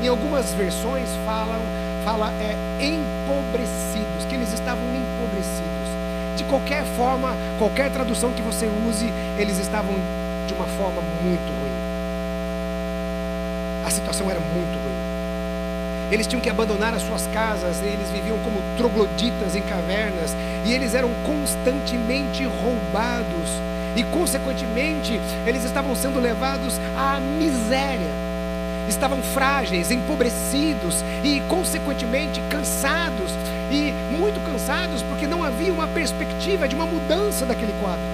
Em 0.03 0.07
algumas 0.07 0.51
versões 0.53 1.09
falam, 1.25 1.61
fala 2.03 2.31
é 2.41 2.55
empobrecidos, 2.83 4.25
que 4.27 4.35
eles 4.35 4.51
estavam 4.53 4.83
empobrecidos 4.83 5.64
qualquer 6.49 6.83
forma, 6.97 7.35
qualquer 7.57 7.91
tradução 7.91 8.31
que 8.31 8.41
você 8.41 8.69
use, 8.87 9.05
eles 9.37 9.57
estavam 9.59 9.93
de 10.47 10.53
uma 10.53 10.65
forma 10.65 11.01
muito 11.23 11.47
ruim. 11.59 11.75
A 13.85 13.89
situação 13.91 14.29
era 14.29 14.39
muito 14.39 14.73
ruim. 14.73 15.15
Eles 16.11 16.27
tinham 16.27 16.41
que 16.41 16.49
abandonar 16.49 16.93
as 16.93 17.01
suas 17.01 17.27
casas, 17.27 17.81
eles 17.81 18.09
viviam 18.11 18.37
como 18.39 18.61
trogloditas 18.77 19.55
em 19.55 19.61
cavernas, 19.61 20.35
e 20.65 20.71
eles 20.71 20.93
eram 20.93 21.09
constantemente 21.25 22.43
roubados, 22.45 23.49
e 23.95 24.03
consequentemente, 24.03 25.19
eles 25.47 25.63
estavam 25.63 25.95
sendo 25.95 26.19
levados 26.19 26.79
à 26.97 27.19
miséria 27.19 28.14
estavam 28.87 29.21
frágeis, 29.21 29.91
empobrecidos 29.91 31.03
e, 31.23 31.41
consequentemente, 31.49 32.41
cansados 32.49 33.31
e 33.71 33.91
muito 34.15 34.39
cansados 34.45 35.01
porque 35.03 35.27
não 35.27 35.43
havia 35.43 35.73
uma 35.73 35.87
perspectiva 35.87 36.67
de 36.67 36.75
uma 36.75 36.85
mudança 36.85 37.45
daquele 37.45 37.73
quadro. 37.81 38.05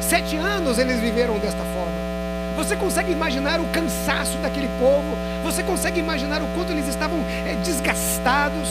Sete 0.00 0.36
anos 0.36 0.78
eles 0.78 0.98
viveram 1.00 1.38
desta 1.38 1.62
forma. 1.64 2.10
Você 2.56 2.74
consegue 2.76 3.12
imaginar 3.12 3.60
o 3.60 3.64
cansaço 3.66 4.36
daquele 4.38 4.68
povo? 4.78 5.16
Você 5.44 5.62
consegue 5.62 6.00
imaginar 6.00 6.42
o 6.42 6.46
quanto 6.48 6.72
eles 6.72 6.88
estavam 6.88 7.18
é, 7.46 7.54
desgastados? 7.64 8.68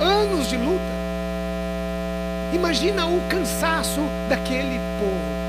Anos 0.00 0.48
de 0.48 0.56
luta. 0.56 1.02
Imagina 2.54 3.06
o 3.06 3.20
cansaço 3.28 4.00
daquele 4.28 4.78
povo 5.00 5.41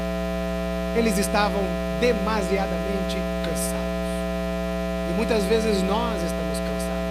eles 0.96 1.18
estavam 1.18 1.64
demasiadamente 2.00 3.18
cansados. 3.44 3.84
E 5.10 5.14
muitas 5.16 5.44
vezes 5.44 5.82
nós 5.84 6.16
estamos 6.18 6.58
cansados. 6.60 7.04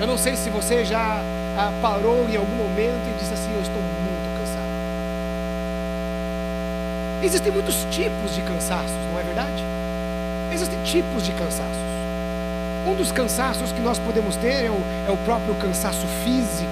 Eu 0.00 0.06
não 0.06 0.18
sei 0.18 0.36
se 0.36 0.50
você 0.50 0.84
já 0.84 1.20
ah, 1.56 1.72
parou 1.80 2.26
em 2.28 2.36
algum 2.36 2.56
momento 2.56 3.08
e 3.08 3.18
disse 3.18 3.32
assim: 3.32 3.52
Eu 3.54 3.62
estou 3.62 3.80
muito 3.80 4.38
cansado. 4.38 4.68
Existem 7.22 7.52
muitos 7.52 7.86
tipos 7.90 8.34
de 8.34 8.42
cansaços, 8.42 8.96
não 9.12 9.18
é 9.18 9.22
verdade? 9.22 9.64
Existem 10.52 10.82
tipos 10.84 11.24
de 11.24 11.32
cansaços. 11.32 11.86
Um 12.86 12.94
dos 12.94 13.10
cansaços 13.10 13.72
que 13.72 13.80
nós 13.80 13.98
podemos 13.98 14.36
ter 14.36 14.66
é 14.66 14.70
o, 14.70 14.78
é 15.08 15.10
o 15.10 15.16
próprio 15.24 15.54
cansaço 15.56 16.06
físico, 16.22 16.70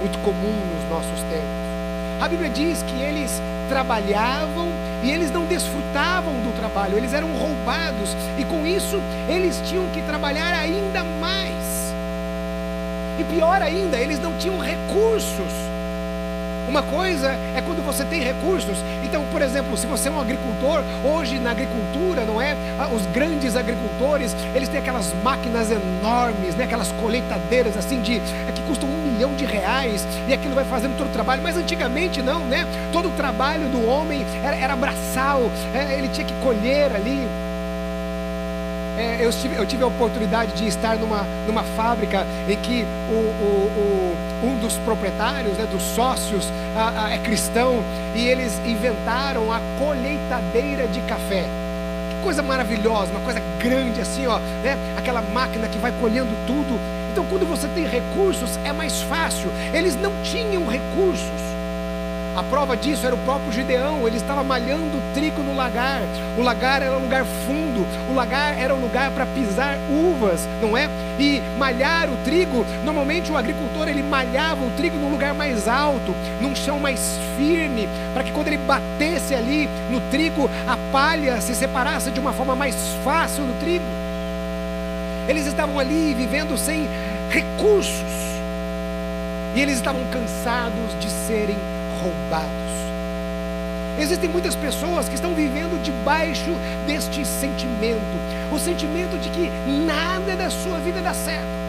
muito 0.00 0.18
comum 0.18 0.52
nos 0.74 0.90
nossos 0.90 1.20
tempos. 1.30 1.62
A 2.20 2.28
Bíblia 2.28 2.50
diz 2.50 2.82
que 2.82 3.00
eles 3.00 3.40
trabalhavam 3.68 4.68
e 5.02 5.10
eles 5.10 5.30
não 5.30 5.44
desfrutavam 5.44 6.34
do 6.34 6.56
trabalho, 6.56 6.96
eles 6.96 7.12
eram 7.12 7.28
roubados 7.32 8.16
e 8.38 8.44
com 8.44 8.66
isso 8.66 9.00
eles 9.28 9.60
tinham 9.66 9.86
que 9.88 10.02
trabalhar 10.02 10.52
ainda 10.54 11.02
mais. 11.04 11.92
E 13.18 13.24
pior 13.24 13.60
ainda, 13.60 13.98
eles 13.98 14.18
não 14.20 14.32
tinham 14.38 14.58
recursos 14.58 15.72
uma 16.72 16.82
coisa 16.82 17.28
é 17.54 17.60
quando 17.60 17.84
você 17.84 18.02
tem 18.02 18.22
recursos. 18.22 18.78
Então, 19.04 19.24
por 19.30 19.42
exemplo, 19.42 19.76
se 19.76 19.86
você 19.86 20.08
é 20.08 20.10
um 20.10 20.18
agricultor, 20.18 20.82
hoje 21.04 21.38
na 21.38 21.50
agricultura, 21.50 22.24
não 22.24 22.40
é? 22.40 22.56
Ah, 22.78 22.88
os 22.88 23.04
grandes 23.06 23.56
agricultores, 23.56 24.34
eles 24.54 24.70
têm 24.70 24.80
aquelas 24.80 25.12
máquinas 25.22 25.70
enormes, 25.70 26.54
né? 26.54 26.64
aquelas 26.64 26.90
colheitadeiras 26.92 27.76
assim 27.76 28.00
de 28.00 28.16
é 28.16 28.52
que 28.54 28.62
custam 28.62 28.88
um 28.88 29.01
milhão 29.22 29.34
de 29.36 29.44
reais 29.44 30.06
e 30.28 30.34
aquilo 30.34 30.54
vai 30.54 30.64
fazendo 30.64 30.96
todo 30.98 31.08
o 31.08 31.12
trabalho. 31.12 31.42
Mas 31.42 31.56
antigamente 31.56 32.20
não, 32.20 32.44
né? 32.44 32.66
Todo 32.92 33.08
o 33.08 33.12
trabalho 33.12 33.68
do 33.68 33.86
homem 33.86 34.24
era, 34.42 34.56
era 34.56 34.76
braçal, 34.76 35.42
é, 35.72 35.96
ele 35.96 36.08
tinha 36.08 36.26
que 36.26 36.34
colher 36.42 36.94
ali. 36.94 37.26
é, 38.98 39.18
eu, 39.20 39.30
tive, 39.30 39.56
eu 39.56 39.66
tive 39.66 39.84
a 39.84 39.86
oportunidade 39.86 40.52
de 40.52 40.66
estar 40.66 40.96
numa, 40.96 41.24
numa 41.46 41.62
fábrica 41.76 42.26
em 42.48 42.56
que 42.56 42.84
o, 43.10 43.14
o, 43.14 44.16
o 44.42 44.46
um 44.46 44.58
dos 44.58 44.74
proprietários, 44.78 45.56
né, 45.56 45.66
dos 45.70 45.82
sócios, 45.82 46.48
a, 46.76 47.06
a, 47.06 47.14
é 47.14 47.18
cristão 47.18 47.80
e 48.16 48.26
eles 48.26 48.60
inventaram 48.66 49.52
a 49.52 49.60
colheitadeira 49.78 50.88
de 50.88 51.00
café 51.02 51.46
coisa 52.22 52.40
maravilhosa, 52.40 53.10
uma 53.10 53.20
coisa 53.20 53.42
grande 53.58 54.00
assim, 54.00 54.26
ó, 54.26 54.38
né? 54.62 54.78
Aquela 54.96 55.20
máquina 55.20 55.66
que 55.66 55.76
vai 55.78 55.92
colhendo 56.00 56.30
tudo. 56.46 56.78
Então, 57.12 57.26
quando 57.26 57.46
você 57.46 57.68
tem 57.68 57.84
recursos, 57.84 58.58
é 58.64 58.72
mais 58.72 59.02
fácil. 59.02 59.50
Eles 59.74 59.94
não 60.00 60.10
tinham 60.22 60.66
recursos. 60.66 61.52
A 62.34 62.42
prova 62.42 62.74
disso 62.74 63.04
era 63.04 63.14
o 63.14 63.18
próprio 63.18 63.52
Gideão, 63.52 64.06
ele 64.06 64.16
estava 64.16 64.42
malhando 64.42 65.02
trigo 65.12 65.42
no 65.42 65.54
lagar. 65.54 66.00
O 66.38 66.42
lagar 66.42 66.80
era 66.80 66.96
um 66.96 67.02
lugar 67.02 67.26
fundo, 67.46 67.86
o 68.10 68.14
lagar 68.14 68.58
era 68.58 68.74
um 68.74 68.80
lugar 68.80 69.10
para 69.10 69.26
pisar 69.26 69.76
uvas, 69.90 70.48
não 70.62 70.74
é? 70.74 70.88
E 71.18 71.42
malhar 71.58 72.08
o 72.08 72.16
trigo, 72.24 72.64
normalmente 72.86 73.30
o 73.30 73.36
agricultor 73.36 73.86
ele 73.86 74.02
malhava 74.02 74.64
o 74.64 74.70
trigo 74.70 74.96
num 74.96 75.10
lugar 75.10 75.34
mais 75.34 75.68
alto, 75.68 76.14
num 76.40 76.56
chão 76.56 76.78
mais 76.78 77.18
firme, 77.36 77.86
para 78.14 78.24
que 78.24 78.32
quando 78.32 78.46
ele 78.46 78.56
batesse 78.56 79.34
ali 79.34 79.68
no 79.90 80.00
trigo, 80.10 80.48
a 80.66 80.78
palha 80.90 81.38
se 81.42 81.54
separasse 81.54 82.10
de 82.10 82.18
uma 82.18 82.32
forma 82.32 82.56
mais 82.56 82.74
fácil 83.04 83.44
do 83.44 83.60
trigo. 83.60 84.01
Eles 85.28 85.46
estavam 85.46 85.78
ali 85.78 86.14
vivendo 86.14 86.56
sem 86.58 86.88
recursos. 87.30 88.22
E 89.54 89.60
eles 89.60 89.76
estavam 89.76 90.02
cansados 90.06 90.98
de 91.00 91.08
serem 91.26 91.56
roubados. 92.00 92.72
Existem 94.00 94.28
muitas 94.28 94.56
pessoas 94.56 95.08
que 95.08 95.14
estão 95.14 95.34
vivendo 95.34 95.80
debaixo 95.82 96.50
deste 96.86 97.24
sentimento, 97.26 98.00
o 98.50 98.58
sentimento 98.58 99.18
de 99.20 99.28
que 99.28 99.50
nada 99.86 100.34
da 100.34 100.48
sua 100.50 100.78
vida 100.78 101.02
dá 101.02 101.12
certo. 101.12 101.62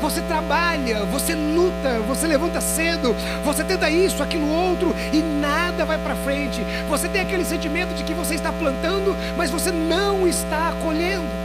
Você 0.00 0.20
trabalha, 0.22 1.04
você 1.04 1.34
luta, 1.34 2.00
você 2.06 2.26
levanta 2.26 2.60
cedo, 2.60 3.14
você 3.44 3.64
tenta 3.64 3.88
isso, 3.88 4.22
aquilo 4.22 4.50
outro 4.50 4.94
e 5.12 5.18
nada 5.40 5.84
vai 5.84 5.98
para 5.98 6.14
frente. 6.16 6.60
Você 6.88 7.08
tem 7.08 7.22
aquele 7.22 7.44
sentimento 7.44 7.94
de 7.94 8.02
que 8.02 8.12
você 8.12 8.34
está 8.34 8.52
plantando, 8.52 9.16
mas 9.36 9.50
você 9.50 9.70
não 9.70 10.26
está 10.26 10.74
colhendo. 10.82 11.43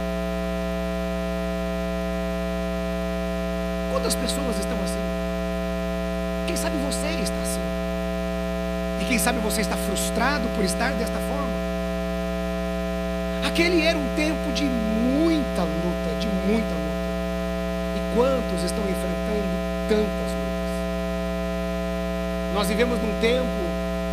Quantas 4.00 4.14
pessoas 4.14 4.56
estão 4.58 4.78
assim? 4.82 6.46
Quem 6.46 6.56
sabe 6.56 6.74
você 6.78 7.20
está 7.22 7.36
assim. 7.42 7.60
E 9.02 9.04
quem 9.04 9.18
sabe 9.18 9.38
você 9.40 9.60
está 9.60 9.76
frustrado 9.76 10.48
por 10.56 10.64
estar 10.64 10.90
desta 10.92 11.18
forma. 11.28 11.52
Aquele 13.46 13.82
era 13.82 13.98
um 13.98 14.16
tempo 14.16 14.50
de 14.54 14.64
muita 14.64 15.64
luta, 15.64 16.18
de 16.18 16.28
muita 16.48 16.74
luta. 16.74 17.10
E 17.94 18.16
quantos 18.16 18.64
estão 18.64 18.84
enfrentando 18.84 19.52
tantas 19.90 20.32
lutas? 20.32 20.70
Nós 22.54 22.68
vivemos 22.68 22.98
num 23.02 23.20
tempo 23.20 23.44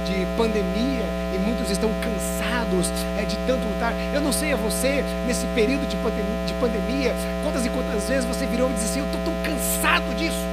de 0.06 0.27
pandemia 0.36 1.06
e 1.38 1.46
muitos 1.46 1.70
estão 1.70 1.89
cansados 2.01 2.91
é, 3.17 3.24
de 3.24 3.38
tanto 3.48 3.63
lutar. 3.67 3.94
Eu 4.13 4.22
não 4.22 4.34
sei 4.34 4.53
a 4.53 4.56
você, 4.56 5.03
nesse 5.27 5.46
período 5.48 5.88
de 5.88 5.96
pandemia, 5.98 6.46
de 6.46 6.53
pandemia, 6.53 7.15
quantas 7.44 7.65
e 7.65 7.70
quantas 7.70 8.10
vezes 8.10 8.25
você 8.25 8.46
virou 8.46 8.70
e 8.70 8.74
disse 8.74 8.86
assim: 8.86 9.00
Eu 9.00 9.06
estou 9.06 9.22
tão 9.22 9.34
cansado 9.44 10.15
disso. 10.15 10.46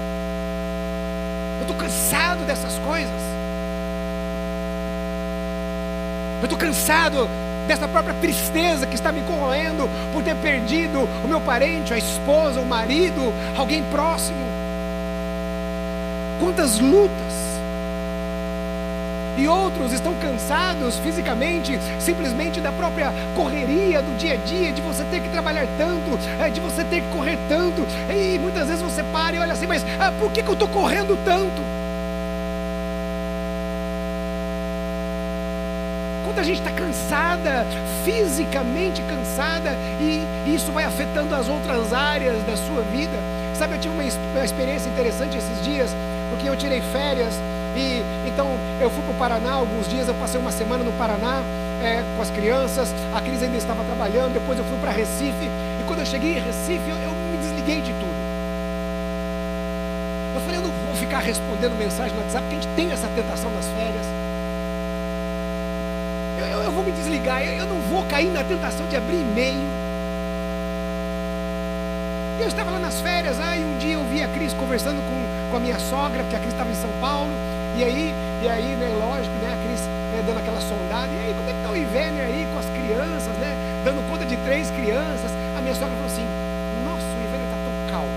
Eu 1.56 1.62
estou 1.62 1.76
cansado 1.76 2.44
dessas 2.46 2.78
coisas. 2.78 3.22
Eu 6.40 6.44
estou 6.44 6.58
cansado 6.58 7.28
dessa 7.66 7.88
própria 7.88 8.14
tristeza 8.20 8.86
que 8.86 8.94
está 8.94 9.10
me 9.10 9.22
corroendo 9.22 9.88
por 10.12 10.22
ter 10.22 10.36
perdido 10.36 11.08
o 11.24 11.28
meu 11.28 11.40
parente, 11.40 11.94
a 11.94 11.98
esposa, 11.98 12.60
o 12.60 12.66
marido, 12.66 13.32
alguém 13.56 13.82
próximo. 13.84 14.44
Quantas 16.40 16.78
lutas. 16.78 17.53
E 19.36 19.48
outros 19.48 19.92
estão 19.92 20.14
cansados 20.14 20.96
fisicamente, 20.98 21.78
simplesmente 21.98 22.60
da 22.60 22.70
própria 22.70 23.12
correria 23.34 24.00
do 24.00 24.16
dia 24.16 24.34
a 24.34 24.36
dia, 24.36 24.72
de 24.72 24.80
você 24.80 25.02
ter 25.04 25.20
que 25.20 25.28
trabalhar 25.28 25.66
tanto, 25.76 26.18
é, 26.40 26.48
de 26.50 26.60
você 26.60 26.84
ter 26.84 27.00
que 27.00 27.08
correr 27.08 27.38
tanto. 27.48 27.82
E 28.10 28.38
muitas 28.38 28.68
vezes 28.68 28.82
você 28.82 29.02
para 29.02 29.36
e 29.36 29.38
olha 29.40 29.52
assim, 29.52 29.66
mas 29.66 29.84
ah, 29.98 30.12
por 30.20 30.30
que, 30.30 30.42
que 30.42 30.48
eu 30.48 30.54
estou 30.54 30.68
correndo 30.68 31.18
tanto? 31.24 31.62
Quanta 36.24 36.44
gente 36.44 36.58
está 36.58 36.70
cansada, 36.70 37.66
fisicamente 38.04 39.02
cansada, 39.02 39.76
e 40.00 40.54
isso 40.54 40.70
vai 40.72 40.84
afetando 40.84 41.34
as 41.34 41.48
outras 41.48 41.92
áreas 41.92 42.42
da 42.44 42.56
sua 42.56 42.82
vida. 42.82 43.16
Sabe, 43.54 43.74
eu 43.74 43.80
tive 43.80 43.94
uma 43.94 44.44
experiência 44.44 44.88
interessante 44.88 45.36
esses 45.38 45.64
dias, 45.64 45.90
porque 46.30 46.48
eu 46.48 46.56
tirei 46.56 46.80
férias 46.92 47.34
e 47.76 48.02
então 48.28 48.46
eu 48.80 48.90
fui 48.90 49.02
para 49.02 49.12
o 49.12 49.18
Paraná 49.18 49.52
alguns 49.54 49.88
dias, 49.88 50.08
eu 50.08 50.14
passei 50.14 50.40
uma 50.40 50.52
semana 50.52 50.82
no 50.82 50.92
Paraná 50.92 51.42
é, 51.82 52.02
com 52.16 52.22
as 52.22 52.30
crianças, 52.30 52.88
a 53.14 53.20
Cris 53.20 53.42
ainda 53.42 53.56
estava 53.56 53.84
trabalhando, 53.84 54.32
depois 54.32 54.58
eu 54.58 54.64
fui 54.64 54.78
para 54.78 54.90
Recife, 54.90 55.44
e 55.44 55.84
quando 55.86 56.00
eu 56.00 56.06
cheguei 56.06 56.38
em 56.38 56.40
Recife, 56.40 56.88
eu, 56.88 56.96
eu 56.96 57.10
me 57.10 57.36
desliguei 57.38 57.80
de 57.82 57.92
tudo. 57.92 58.24
Eu 60.34 60.40
falei, 60.40 60.58
eu 60.58 60.62
não 60.62 60.70
vou 60.70 60.96
ficar 60.96 61.20
respondendo 61.20 61.78
mensagem 61.78 62.12
no 62.14 62.22
WhatsApp, 62.22 62.42
porque 62.44 62.56
a 62.56 62.60
gente 62.60 62.74
tem 62.74 62.90
essa 62.90 63.06
tentação 63.08 63.50
nas 63.52 63.66
férias. 63.66 64.06
Eu, 66.38 66.46
eu, 66.46 66.62
eu 66.64 66.72
vou 66.72 66.82
me 66.82 66.90
desligar, 66.90 67.42
eu, 67.42 67.52
eu 67.52 67.66
não 67.66 67.80
vou 67.82 68.04
cair 68.06 68.32
na 68.32 68.42
tentação 68.42 68.86
de 68.88 68.96
abrir 68.96 69.20
e-mail. 69.20 69.62
E 72.38 72.42
eu 72.42 72.48
estava 72.48 72.72
lá 72.72 72.80
nas 72.80 73.00
férias, 73.00 73.38
aí 73.40 73.62
um 73.62 73.78
dia 73.78 73.94
eu 73.94 74.04
vi 74.04 74.22
a 74.22 74.28
Cris 74.28 74.52
conversando 74.54 74.98
com, 75.08 75.50
com 75.50 75.56
a 75.56 75.60
minha 75.60 75.78
sogra, 75.78 76.22
porque 76.22 76.34
a 76.34 76.38
Cris 76.40 76.52
estava 76.52 76.70
em 76.70 76.74
São 76.74 76.90
Paulo, 77.00 77.30
e 77.76 77.82
aí, 77.82 78.14
e 78.42 78.48
aí, 78.48 78.76
né, 78.76 78.94
lógico, 78.98 79.34
né, 79.42 79.52
a 79.52 79.56
Cris 79.66 79.80
né, 80.14 80.22
dando 80.26 80.38
aquela 80.38 80.60
sondada, 80.60 81.10
e 81.12 81.18
aí, 81.18 81.34
como 81.34 81.50
é 81.50 81.52
que 81.52 81.58
está 81.58 81.70
o 81.70 81.76
Ivênia 81.76 82.22
aí 82.22 82.46
com 82.52 82.58
as 82.58 82.66
crianças, 82.66 83.34
né? 83.38 83.56
Dando 83.84 84.08
conta 84.08 84.24
de 84.24 84.36
três 84.38 84.70
crianças. 84.70 85.30
A 85.58 85.60
minha 85.60 85.74
sogra 85.74 85.90
falou 85.90 86.06
assim, 86.06 86.26
nossa, 86.84 87.02
o 87.02 87.20
Ivênia 87.26 87.46
está 87.46 87.58
tão 87.58 87.74
calmo. 87.90 88.14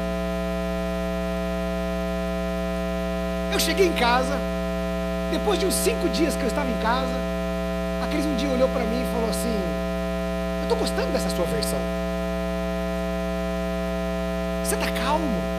Eu 3.52 3.60
cheguei 3.60 3.88
em 3.88 3.94
casa, 3.94 4.38
depois 5.32 5.60
de 5.60 5.66
uns 5.66 5.74
cinco 5.74 6.08
dias 6.10 6.36
que 6.36 6.44
eu 6.44 6.48
estava 6.48 6.70
em 6.70 6.78
casa, 6.78 7.16
a 8.04 8.08
Cris 8.08 8.26
um 8.26 8.36
dia 8.36 8.50
olhou 8.50 8.70
para 8.70 8.84
mim 8.84 9.02
e 9.02 9.12
falou 9.12 9.30
assim, 9.30 9.56
eu 10.60 10.64
estou 10.64 10.78
gostando 10.78 11.12
dessa 11.12 11.30
sua 11.30 11.46
versão. 11.46 11.80
Você 14.64 14.76
está 14.76 14.86
calmo. 15.02 15.58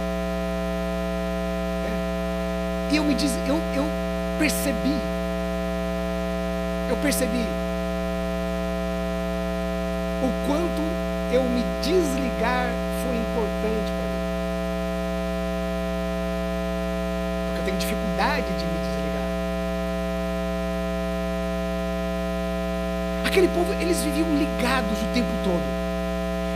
E 2.91 2.97
eu 2.97 3.05
me 3.05 3.15
eu, 3.47 3.61
eu 3.75 3.85
percebi, 4.39 4.97
eu 6.89 6.97
percebi 6.97 7.45
o 10.23 10.47
quanto 10.47 10.83
eu 11.31 11.43
me 11.43 11.63
desligar 11.83 12.71
foi 13.05 13.17
importante 13.17 13.93
para 13.93 14.07
mim. 14.09 14.19
Porque 17.47 17.61
eu 17.61 17.65
tenho 17.65 17.77
dificuldade 17.77 18.47
de 18.47 18.65
me 18.65 18.79
desligar. 18.79 19.29
Aquele 23.27 23.49
povo, 23.49 23.73
eles 23.81 24.03
viviam 24.03 24.29
ligados 24.37 25.03
o 25.03 25.13
tempo 25.13 25.29
todo. 25.45 25.63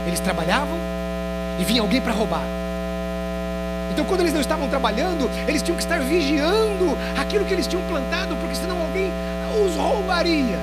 Eles 0.07 0.19
trabalhavam 0.19 0.79
e 1.59 1.63
vinha 1.63 1.81
alguém 1.81 2.01
para 2.01 2.11
roubar. 2.11 2.62
Então, 3.93 4.05
quando 4.05 4.21
eles 4.21 4.33
não 4.33 4.41
estavam 4.41 4.67
trabalhando, 4.67 5.29
eles 5.47 5.61
tinham 5.61 5.77
que 5.77 5.83
estar 5.83 5.99
vigiando 5.99 6.97
aquilo 7.15 7.45
que 7.45 7.53
eles 7.53 7.67
tinham 7.67 7.83
plantado, 7.87 8.35
porque 8.37 8.55
senão 8.55 8.81
alguém 8.81 9.11
os 9.63 9.75
roubaria. 9.75 10.57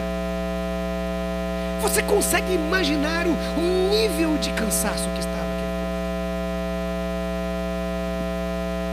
Você 1.80 2.02
consegue 2.02 2.54
imaginar 2.54 3.28
o, 3.28 3.36
nível 3.88 4.36
de 4.38 4.50
cansaço 4.50 5.08
que 5.14 5.20
estava 5.20 5.44
aquele 5.44 5.70
povo? 5.78 5.96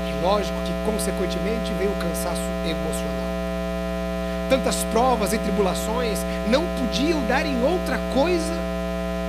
E 0.08 0.24
lógico 0.24 0.58
que, 0.62 0.72
consequentemente, 0.86 1.74
veio 1.80 1.90
o 1.90 1.96
cansaço 1.96 2.40
emocional. 2.64 3.28
Tantas 4.52 4.84
provas 4.92 5.34
e 5.34 5.40
tribulações 5.40 6.20
não 6.48 6.64
podiam 6.80 7.26
dar 7.26 7.44
em 7.44 7.64
outra 7.64 8.00
coisa 8.14 8.54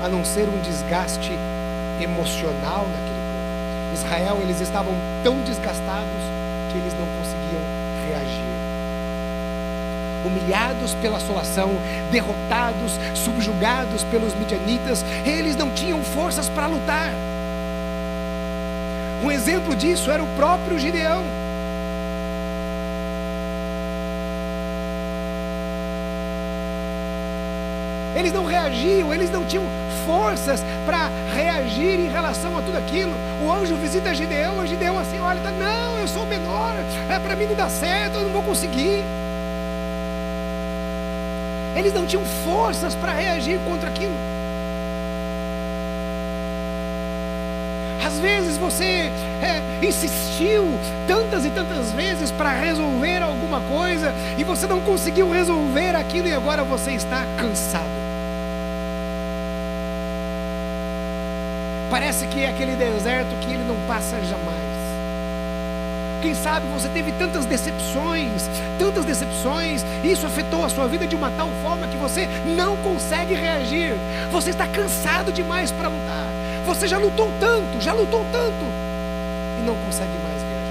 a 0.05 0.09
não 0.09 0.23
ser 0.23 0.47
um 0.51 0.61
desgaste 0.61 1.33
emocional 1.99 2.87
naquele 2.87 3.18
Israel, 3.95 4.39
eles 4.43 4.61
estavam 4.61 4.95
tão 5.23 5.41
desgastados 5.43 6.23
que 6.71 6.79
eles 6.79 6.93
não 6.95 7.07
conseguiam 7.19 7.63
reagir. 8.07 8.59
Humilhados 10.25 10.95
pela 10.95 11.17
assolação, 11.17 11.71
derrotados, 12.11 12.93
subjugados 13.15 14.05
pelos 14.05 14.35
midianitas, 14.35 15.05
eles 15.25 15.57
não 15.57 15.71
tinham 15.71 16.03
forças 16.03 16.49
para 16.49 16.67
lutar. 16.67 17.11
Um 19.23 19.31
exemplo 19.31 19.75
disso 19.75 20.11
era 20.11 20.23
o 20.23 20.27
próprio 20.37 20.79
Gideão. 20.79 21.48
Eles 28.19 28.33
não 28.33 28.45
reagiam, 28.45 29.15
eles 29.15 29.31
não 29.31 29.45
tinham 29.45 29.65
forças 30.05 30.61
para 30.85 31.09
reagir 31.35 32.01
em 32.01 32.09
relação 32.09 32.59
a 32.59 32.63
tudo 32.63 32.77
aquilo. 32.77 33.13
O 33.45 33.53
anjo 33.53 33.77
visita 33.77 34.13
Gideão, 34.13 34.61
a 34.61 34.67
Gideão 34.67 34.99
assim, 34.99 35.21
olha, 35.21 35.41
tá, 35.41 35.53
não, 35.53 35.99
eu 35.99 36.09
sou 36.09 36.27
menor, 36.27 36.75
é 37.09 37.19
para 37.19 37.37
mim 37.37 37.47
não 37.47 37.55
dá 37.55 37.69
certo, 37.69 38.17
eu 38.17 38.25
não 38.25 38.31
vou 38.31 38.43
conseguir. 38.43 39.05
Eles 41.77 41.95
não 41.95 42.07
tinham 42.07 42.25
forças 42.45 42.95
para 42.97 43.13
reagir 43.13 43.59
contra 43.65 43.89
aquilo. 43.89 44.15
Às 48.05 48.19
vezes 48.19 48.57
você 48.57 49.13
é, 49.43 49.87
insistiu 49.87 50.65
tantas 51.07 51.45
e 51.45 51.51
tantas 51.51 51.93
vezes 51.93 52.33
para 52.33 52.51
resolver 52.51 53.23
alguma 53.23 53.61
coisa 53.61 54.13
e 54.37 54.43
você 54.43 54.67
não 54.67 54.81
conseguiu 54.81 55.31
resolver 55.31 55.95
aquilo 55.95 56.27
e 56.27 56.33
agora 56.33 56.65
você 56.65 56.93
está 56.93 57.25
cansado. 57.39 57.98
Parece 61.91 62.27
que 62.27 62.43
é 62.43 62.49
aquele 62.49 62.77
deserto 62.77 63.35
que 63.41 63.53
ele 63.53 63.65
não 63.65 63.77
passa 63.87 64.21
jamais. 64.21 64.69
Quem 66.21 66.35
sabe 66.35 66.67
você 66.67 66.89
teve 66.89 67.13
tantas 67.13 67.47
decepções, 67.47 68.51
tantas 68.79 69.05
decepções, 69.05 69.85
e 70.03 70.11
isso 70.13 70.27
afetou 70.27 70.65
a 70.65 70.69
sua 70.69 70.89
vida 70.89 71.07
de 71.07 71.15
uma 71.15 71.31
tal 71.31 71.49
forma 71.63 71.87
que 71.87 71.97
você 71.97 72.29
não 72.57 72.77
consegue 72.79 73.35
reagir. 73.35 73.95
Você 74.33 74.51
está 74.51 74.67
cansado 74.67 75.33
demais 75.33 75.71
para 75.71 75.89
lutar. 75.89 76.27
Você 76.67 76.89
já 76.89 76.99
lutou 76.99 77.31
tanto, 77.41 77.81
já 77.81 77.93
lutou 77.93 78.25
tanto, 78.33 78.65
e 79.59 79.67
não 79.67 79.77
consegue 79.77 80.11
mais 80.23 80.43
reagir. 80.43 80.69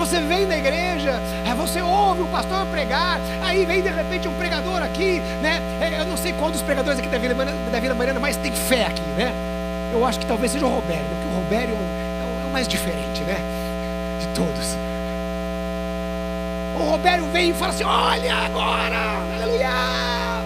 Você 0.00 0.18
vem 0.18 0.46
na 0.46 0.56
igreja, 0.56 1.20
é, 1.46 1.54
você 1.54 1.82
ouve 1.82 2.22
o 2.22 2.26
pastor 2.28 2.64
pregar, 2.68 3.20
aí 3.42 3.66
vem 3.66 3.82
de 3.82 3.90
repente 3.90 4.26
um 4.26 4.32
pregador 4.32 4.82
aqui, 4.82 5.20
né? 5.42 5.60
É, 5.78 6.00
eu 6.00 6.06
não 6.06 6.16
sei 6.16 6.32
qual 6.32 6.50
dos 6.50 6.62
pregadores 6.62 6.98
aqui 6.98 7.08
da 7.10 7.18
Vila, 7.18 7.34
da 7.34 7.78
Vila 7.78 7.94
Mariana 7.94 8.18
mais 8.18 8.34
tem 8.38 8.50
fé 8.50 8.86
aqui, 8.86 9.02
né? 9.18 9.30
Eu 9.92 10.02
acho 10.06 10.18
que 10.18 10.24
talvez 10.24 10.52
seja 10.52 10.64
o 10.64 10.70
Robério, 10.70 11.04
porque 11.04 11.28
o 11.28 11.42
Robério 11.42 11.74
é 11.74 12.50
mais 12.50 12.66
diferente, 12.66 13.20
né? 13.24 13.36
De 14.20 14.26
todos. 14.28 14.74
O 16.80 16.90
Roberto 16.90 17.26
vem 17.30 17.50
e 17.50 17.52
fala 17.52 17.72
assim: 17.74 17.84
Olha 17.84 18.34
agora, 18.36 18.96
aleluia, 19.34 19.68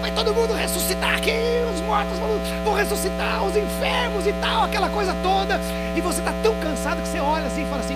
vai 0.01 0.11
todo 0.11 0.33
mundo 0.33 0.53
ressuscitar 0.53 1.15
aqui, 1.15 1.31
os 1.73 1.79
mortos 1.79 2.19
vão, 2.19 2.29
vão 2.65 2.73
ressuscitar, 2.73 3.41
os 3.41 3.55
enfermos 3.55 4.27
e 4.27 4.33
tal, 4.33 4.65
aquela 4.65 4.89
coisa 4.89 5.15
toda. 5.23 5.57
E 5.95 6.01
você 6.01 6.19
está 6.19 6.33
tão 6.43 6.53
cansado 6.55 7.01
que 7.01 7.07
você 7.07 7.21
olha 7.21 7.47
assim 7.47 7.63
e 7.65 7.69
fala 7.69 7.81
assim: 7.81 7.95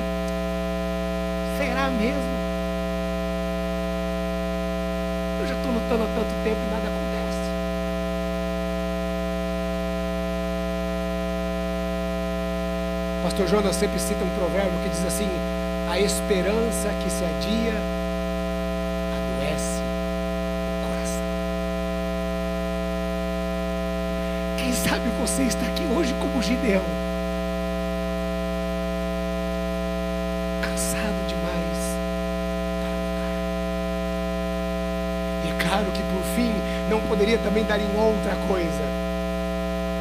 Será 1.60 1.89
mesmo? 1.89 2.39
Eu 5.41 5.48
já 5.48 5.56
estou 5.56 5.74
lutando 5.74 6.04
há 6.06 6.08
tanto 6.15 6.43
tempo 6.45 6.58
e 6.65 6.72
nada 6.72 6.88
acontece. 6.88 7.50
Pastor 13.24 13.48
Jonas 13.48 13.76
sempre 13.76 14.00
cita 14.00 14.24
um 14.24 14.30
provérbio 14.30 14.80
que 14.84 14.89
diz 14.89 15.06
assim: 15.06 15.30
a 15.91 16.00
esperança 16.00 16.89
que 17.04 17.10
se 17.10 17.26
adia 17.26 17.74
adoece 19.17 19.82
o 19.82 20.88
coração. 20.88 21.24
Quem 24.58 24.72
sabe 24.72 25.10
você 25.19 25.43
está 25.43 25.65
aqui 25.65 25.84
hoje 25.93 26.13
como 26.19 26.41
Gideão, 26.41 26.86
cansado 30.62 31.28
demais 31.28 31.98
para 32.82 32.89
lutar. 32.89 33.36
E 35.43 35.50
é 35.50 35.54
claro 35.63 35.91
que 35.91 36.04
por 36.04 36.24
fim 36.36 36.54
não 36.89 36.99
poderia 37.02 37.38
também 37.38 37.63
dar 37.63 37.80
em 37.80 37.89
outra 37.97 38.36
coisa. 38.47 38.84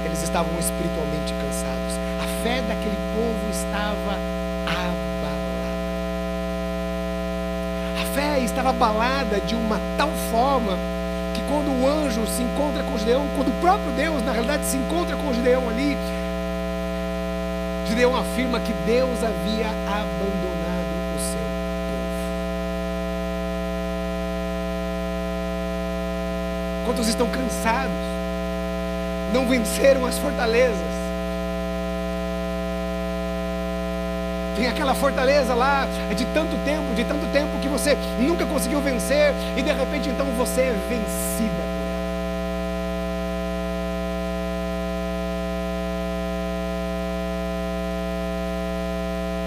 Eles 0.04 0.22
estavam 0.22 0.58
espiritualmente 0.58 1.32
cansados 1.34 2.08
fé 2.42 2.62
daquele 2.62 2.96
povo 3.14 3.50
estava 3.50 4.12
abalada. 4.66 5.68
A 8.00 8.14
fé 8.14 8.40
estava 8.40 8.70
abalada 8.70 9.40
de 9.40 9.54
uma 9.54 9.80
tal 9.96 10.10
forma 10.30 10.76
que 11.34 11.42
quando 11.42 11.68
o 11.68 11.86
anjo 11.88 12.26
se 12.26 12.42
encontra 12.42 12.82
com 12.82 12.98
Gideão, 12.98 13.26
quando 13.34 13.48
o 13.48 13.60
próprio 13.60 13.90
Deus, 13.92 14.24
na 14.24 14.32
realidade, 14.32 14.64
se 14.66 14.76
encontra 14.76 15.16
com 15.16 15.32
Gideão 15.32 15.68
ali, 15.68 15.96
Gideão 17.86 18.16
afirma 18.16 18.60
que 18.60 18.72
Deus 18.86 19.22
havia 19.24 19.68
abandonado 19.68 20.92
o 21.16 21.20
seu 21.20 21.40
povo. 21.90 22.18
Quantos 26.98 27.10
estão 27.10 27.28
cansados? 27.28 27.94
Não 29.32 29.46
venceram 29.46 30.04
as 30.04 30.18
fortalezas 30.18 30.98
tem 34.56 34.66
aquela 34.66 34.92
fortaleza 34.92 35.54
lá 35.54 35.86
de 36.16 36.24
tanto 36.34 36.56
tempo, 36.64 36.92
de 36.96 37.04
tanto 37.04 37.24
tempo 37.32 37.56
que 37.62 37.68
você 37.68 37.96
nunca 38.18 38.44
conseguiu 38.44 38.80
vencer 38.80 39.32
e 39.56 39.62
de 39.62 39.70
repente 39.70 40.08
então 40.08 40.26
você 40.36 40.62
é 40.62 40.76
vencida. 40.88 41.62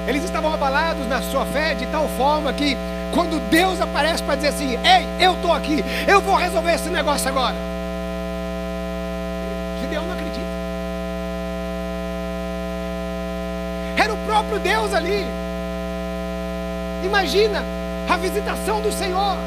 Eles 0.08 0.24
estavam 0.24 0.54
abalados 0.54 1.06
na 1.08 1.22
sua 1.22 1.46
fé 1.46 1.74
de 1.74 1.86
tal 1.88 2.08
forma 2.18 2.54
que 2.54 2.78
quando 3.14 3.40
Deus 3.50 3.80
aparece 3.82 4.24
para 4.24 4.36
dizer 4.36 4.50
assim: 4.50 4.78
Ei, 4.84 5.06
eu 5.20 5.34
estou 5.34 5.54
aqui, 5.54 5.84
eu 6.08 6.22
vou 6.22 6.36
resolver 6.36 6.74
esse 6.74 6.90
negócio 6.90 7.28
agora. 7.28 7.56
Gideão 9.82 10.06
não 10.06 10.14
acredita. 10.14 10.40
Era 13.98 14.14
o 14.14 14.18
próprio 14.26 14.60
Deus 14.60 14.94
ali. 14.94 15.26
Imagina 17.04 17.64
a 18.10 18.18
visitação 18.18 18.82
do 18.82 18.92
Senhor. 18.92 19.38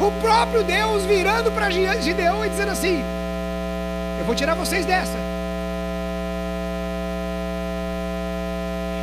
O 0.00 0.12
próprio 0.20 0.62
Deus 0.62 1.04
virando 1.04 1.50
para 1.50 1.70
Gideão 1.70 2.44
e 2.44 2.48
dizendo 2.48 2.72
assim: 2.72 3.04
Eu 4.18 4.24
vou 4.24 4.34
tirar 4.34 4.54
vocês 4.54 4.84
dessa. 4.84 5.27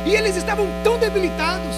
E 0.06 0.14
eles 0.14 0.36
estavam 0.36 0.66
tão 0.82 0.96
debilitados, 0.96 1.74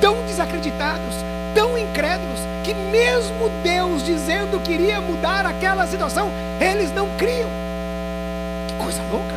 tão 0.00 0.22
desacreditados, 0.26 1.14
tão 1.54 1.76
incrédulos, 1.76 2.40
que 2.62 2.74
mesmo 2.74 3.48
Deus 3.62 4.04
dizendo 4.04 4.60
que 4.62 4.72
iria 4.72 5.00
mudar 5.00 5.46
aquela 5.46 5.86
situação, 5.86 6.30
eles 6.60 6.92
não 6.92 7.08
criam 7.16 7.48
coisa 8.78 9.02
louca. 9.10 9.34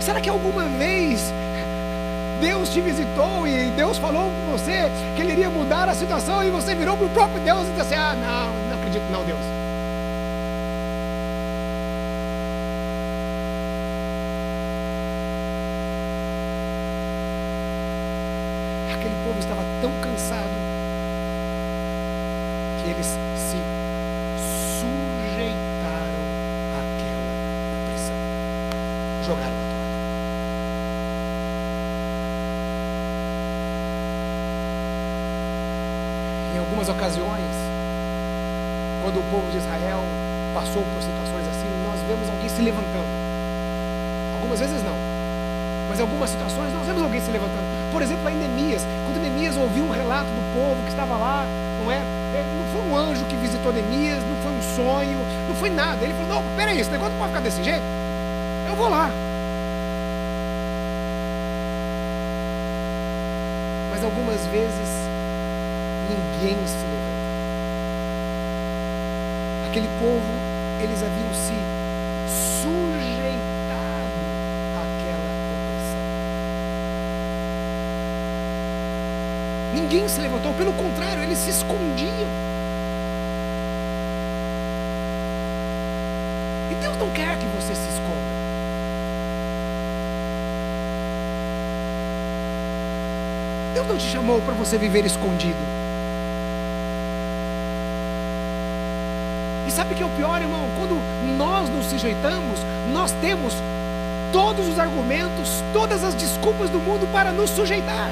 Será 0.00 0.20
que 0.20 0.28
alguma 0.28 0.64
vez 0.64 1.32
Deus 2.42 2.70
te 2.70 2.80
visitou 2.80 3.46
e 3.46 3.70
Deus 3.76 3.98
falou 3.98 4.30
com 4.30 4.58
você 4.58 4.90
que 5.14 5.22
Ele 5.22 5.32
iria 5.32 5.48
mudar 5.48 5.88
a 5.88 5.94
situação 5.94 6.42
e 6.42 6.50
você 6.50 6.74
virou 6.74 6.96
para 6.96 7.06
o 7.06 7.10
próprio 7.10 7.40
Deus 7.40 7.62
e 7.68 7.70
disse 7.70 7.80
assim: 7.82 7.94
Ah, 7.94 8.14
não, 8.14 8.68
não 8.68 8.78
acredito, 8.78 9.04
não, 9.12 9.24
Deus. 9.24 9.38
Aquele 18.92 19.14
povo 19.24 19.38
estava 19.38 19.62
tão 19.80 19.92
cansado 20.00 20.50
que 22.81 22.81
eles 22.92 23.06
se 23.06 23.56
sujeitaram 24.80 26.22
àquela 26.76 27.32
opressão. 27.72 28.16
Jogaram 29.24 29.48
a 29.48 29.64
toalha. 29.72 29.98
Em 36.54 36.58
algumas 36.58 36.88
ocasiões, 36.90 37.56
quando 39.02 39.20
o 39.20 39.22
povo 39.30 39.50
de 39.50 39.56
Israel 39.56 40.04
passou 40.52 40.82
por 40.82 41.02
situações 41.02 41.48
assim, 41.48 41.68
nós 41.86 41.98
vemos 42.06 42.28
alguém 42.28 42.48
se 42.48 42.60
levantando. 42.60 43.08
Algumas 44.34 44.60
vezes 44.60 44.84
não. 44.84 44.96
Mas 45.88 45.98
em 45.98 46.02
algumas 46.02 46.28
situações 46.28 46.72
nós 46.74 46.86
vemos 46.86 47.02
alguém 47.02 47.20
se 47.22 47.30
levantando. 47.30 47.64
Por 47.90 48.02
exemplo, 48.02 48.28
a 48.28 48.30
Neemias. 48.30 48.82
Quando 49.06 49.22
Neemias 49.22 49.56
ouviu 49.56 49.84
um 49.84 49.90
relato 49.90 50.28
do 50.28 50.54
povo 50.54 50.82
que 50.82 50.90
estava 50.90 51.16
lá, 51.16 51.46
não 51.82 51.90
é? 51.90 52.21
Foi 52.72 52.80
um 52.80 52.96
anjo 52.96 53.22
que 53.26 53.36
visitou 53.36 53.70
Neemias, 53.70 54.22
não 54.24 54.36
foi 54.42 54.52
um 54.52 54.62
sonho, 54.74 55.18
não 55.46 55.54
foi 55.54 55.68
nada. 55.68 56.02
Ele 56.02 56.14
falou: 56.14 56.42
Não, 56.42 56.56
peraí, 56.56 56.80
esse 56.80 56.90
negócio 56.90 57.12
não 57.12 57.18
pode 57.18 57.32
ficar 57.32 57.42
desse 57.42 57.62
jeito. 57.62 57.84
Eu 58.66 58.74
vou 58.74 58.88
lá. 58.88 59.10
Mas 63.90 64.02
algumas 64.02 64.40
vezes 64.46 64.88
ninguém 66.08 66.56
se 66.66 66.76
levanta. 66.76 67.12
Aquele 69.68 69.88
povo, 70.00 70.32
eles 70.82 71.02
haviam 71.02 71.34
se 71.34 71.54
sujeitado 72.62 73.36
àquela 74.80 75.30
opressão. 75.52 76.06
Ninguém 79.74 80.08
se 80.08 80.20
levantou, 80.22 80.54
pelo 80.54 80.72
contrário, 80.72 81.22
eles 81.22 81.36
se 81.36 81.50
escondiam. 81.50 82.51
Não 87.02 87.10
quer 87.10 87.36
que 87.36 87.46
você 87.46 87.74
se 87.74 87.88
esconda. 87.88 88.32
Deus 93.74 93.86
não 93.88 93.96
te 93.96 94.04
chamou 94.04 94.40
para 94.42 94.54
você 94.54 94.78
viver 94.78 95.04
escondido. 95.04 95.58
E 99.66 99.70
sabe 99.72 99.94
o 99.94 99.96
que 99.96 100.02
é 100.02 100.06
o 100.06 100.10
pior, 100.10 100.40
irmão? 100.40 100.68
Quando 100.76 100.94
nós 101.36 101.68
nos 101.68 101.86
sujeitamos, 101.86 102.60
nós 102.92 103.10
temos 103.20 103.52
todos 104.32 104.68
os 104.68 104.78
argumentos, 104.78 105.62
todas 105.72 106.04
as 106.04 106.14
desculpas 106.14 106.70
do 106.70 106.78
mundo 106.78 107.10
para 107.12 107.32
nos 107.32 107.50
sujeitar. 107.50 108.10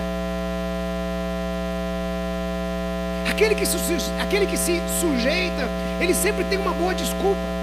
Aquele 3.30 3.54
que, 3.54 3.64
se, 3.64 3.76
aquele 4.20 4.46
que 4.46 4.56
se 4.56 4.82
sujeita, 5.00 5.68
ele 6.00 6.12
sempre 6.12 6.42
tem 6.44 6.58
uma 6.58 6.72
boa 6.72 6.92
desculpa. 6.92 7.59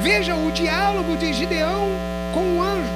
Veja 0.00 0.34
o 0.34 0.50
diálogo 0.50 1.14
de 1.14 1.30
Gideão 1.30 1.88
com 2.32 2.56
o 2.56 2.62
anjo. 2.62 2.88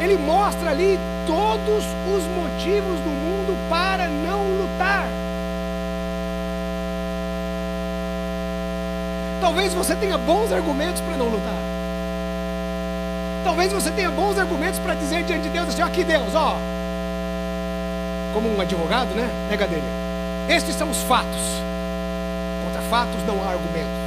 Ele 0.00 0.16
mostra 0.16 0.70
ali 0.70 0.96
todos 1.26 1.84
os 1.84 2.22
motivos 2.36 3.00
do 3.00 3.10
mundo 3.10 3.56
para 3.68 4.06
não 4.06 4.44
lutar. 4.44 5.08
Talvez 9.40 9.74
você 9.74 9.96
tenha 9.96 10.16
bons 10.16 10.52
argumentos 10.52 11.00
para 11.00 11.16
não 11.16 11.26
lutar. 11.26 11.58
Talvez 13.42 13.72
você 13.72 13.90
tenha 13.90 14.10
bons 14.10 14.38
argumentos 14.38 14.78
para 14.78 14.94
dizer 14.94 15.24
diante 15.24 15.44
de 15.44 15.48
Deus 15.48 15.68
assim: 15.68 15.82
aqui 15.82 16.04
Deus, 16.04 16.32
ó. 16.34 16.56
Como 18.32 18.56
um 18.56 18.60
advogado, 18.60 19.08
né? 19.16 19.28
Nega 19.50 19.66
dele. 19.66 19.82
Estes 20.48 20.76
são 20.76 20.88
os 20.90 21.02
fatos. 21.02 21.60
Contra 22.64 22.82
fatos 22.82 23.20
não 23.26 23.42
há 23.42 23.52
argumentos. 23.52 24.05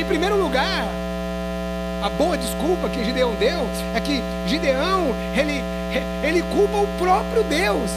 Em 0.00 0.04
primeiro 0.06 0.34
lugar, 0.34 0.88
a 2.02 2.08
boa 2.08 2.34
desculpa 2.38 2.88
que 2.88 3.04
Gideão 3.04 3.34
deu 3.34 3.68
é 3.94 4.00
que 4.00 4.22
Gideão 4.46 5.14
ele, 5.36 5.62
ele 6.26 6.42
culpa 6.44 6.78
o 6.78 6.86
próprio 6.98 7.42
Deus. 7.44 7.90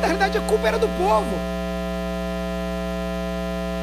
Na 0.00 0.06
realidade 0.06 0.38
a 0.38 0.40
culpa 0.42 0.68
era 0.68 0.78
do 0.78 0.86
povo. 0.96 1.34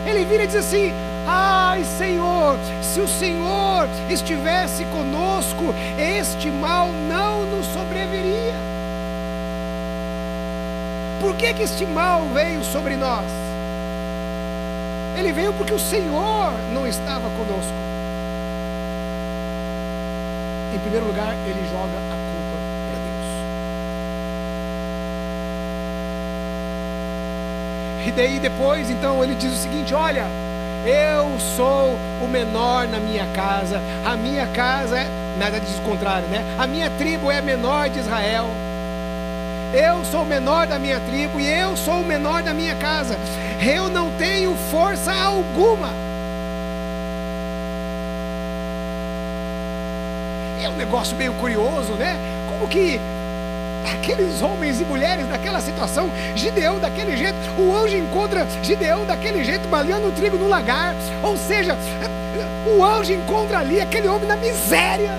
Ele 0.08 0.24
vira 0.24 0.46
e 0.46 0.48
diz 0.48 0.56
assim: 0.56 0.94
Ai, 1.28 1.84
Senhor, 1.84 2.58
se 2.82 3.02
o 3.02 3.08
Senhor 3.08 3.90
estivesse 4.10 4.86
conosco, 4.86 5.76
este 6.00 6.50
mal 6.50 6.88
não 6.88 7.46
nos 7.48 7.66
sobreviria. 7.66 8.56
Por 11.20 11.36
que, 11.36 11.54
que 11.54 11.64
este 11.64 11.86
mal 11.86 12.22
veio 12.34 12.64
sobre 12.64 12.96
nós? 12.96 13.43
Ele 15.18 15.32
veio 15.32 15.54
porque 15.54 15.74
o 15.74 15.80
Senhor 15.80 16.54
não 16.74 16.88
estava 16.88 17.30
conosco. 17.30 17.74
Em 20.74 20.80
primeiro 20.80 21.06
lugar, 21.06 21.34
ele 21.46 21.64
joga 21.70 21.98
a 21.98 22.18
culpa 22.32 22.58
para 22.90 22.98
Deus. 22.98 23.28
E 28.08 28.12
daí 28.12 28.40
depois, 28.40 28.90
então, 28.90 29.24
ele 29.24 29.36
diz 29.36 29.54
o 29.54 29.58
seguinte: 29.58 29.94
Olha, 29.94 30.26
eu 30.86 31.40
sou 31.56 31.96
o 32.22 32.28
menor 32.28 32.88
na 32.88 33.00
minha 33.00 33.26
casa, 33.28 33.80
a 34.06 34.18
minha 34.18 34.48
casa 34.48 34.98
é, 34.98 35.08
nada 35.38 35.60
diz 35.60 35.78
o 35.78 35.82
contrário, 35.82 36.28
né? 36.28 36.44
A 36.58 36.68
minha 36.68 36.90
tribo 36.90 37.32
é 37.32 37.38
a 37.38 37.42
menor 37.42 37.90
de 37.90 38.00
Israel. 38.00 38.50
Eu 39.74 40.06
sou 40.06 40.22
o 40.22 40.26
menor 40.26 40.68
da 40.68 40.78
minha 40.78 41.00
tribo 41.00 41.40
e 41.40 41.48
eu 41.48 41.76
sou 41.76 42.02
o 42.02 42.06
menor 42.06 42.44
da 42.44 42.54
minha 42.54 42.76
casa. 42.76 43.18
Eu 43.60 43.90
não 43.90 44.12
tenho 44.20 44.56
força 44.70 45.12
alguma. 45.12 45.90
É 50.64 50.70
um 50.70 50.76
negócio 50.76 51.18
meio 51.18 51.34
curioso, 51.34 51.94
né? 51.94 52.16
Como 52.48 52.68
que 52.68 53.00
aqueles 53.96 54.44
homens 54.44 54.80
e 54.80 54.84
mulheres 54.84 55.28
daquela 55.28 55.60
situação, 55.60 56.08
Gideão 56.36 56.80
daquele 56.80 57.18
jeito, 57.18 57.36
o 57.58 57.76
anjo 57.76 57.98
encontra 57.98 58.46
Gideão 58.62 59.06
daquele 59.06 59.44
jeito, 59.44 59.68
malhando 59.70 60.10
o 60.10 60.12
trigo 60.12 60.38
no 60.38 60.48
lagar, 60.48 60.94
ou 61.24 61.36
seja, 61.36 61.76
o 62.78 62.84
anjo 62.84 63.12
encontra 63.12 63.60
ali 63.60 63.82
aquele 63.82 64.08
homem 64.08 64.28
na 64.28 64.38
miséria, 64.38 65.14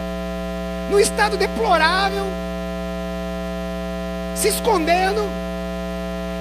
no 0.90 0.98
estado 0.98 1.36
deplorável, 1.36 2.24
se 4.44 4.48
escondendo. 4.48 5.22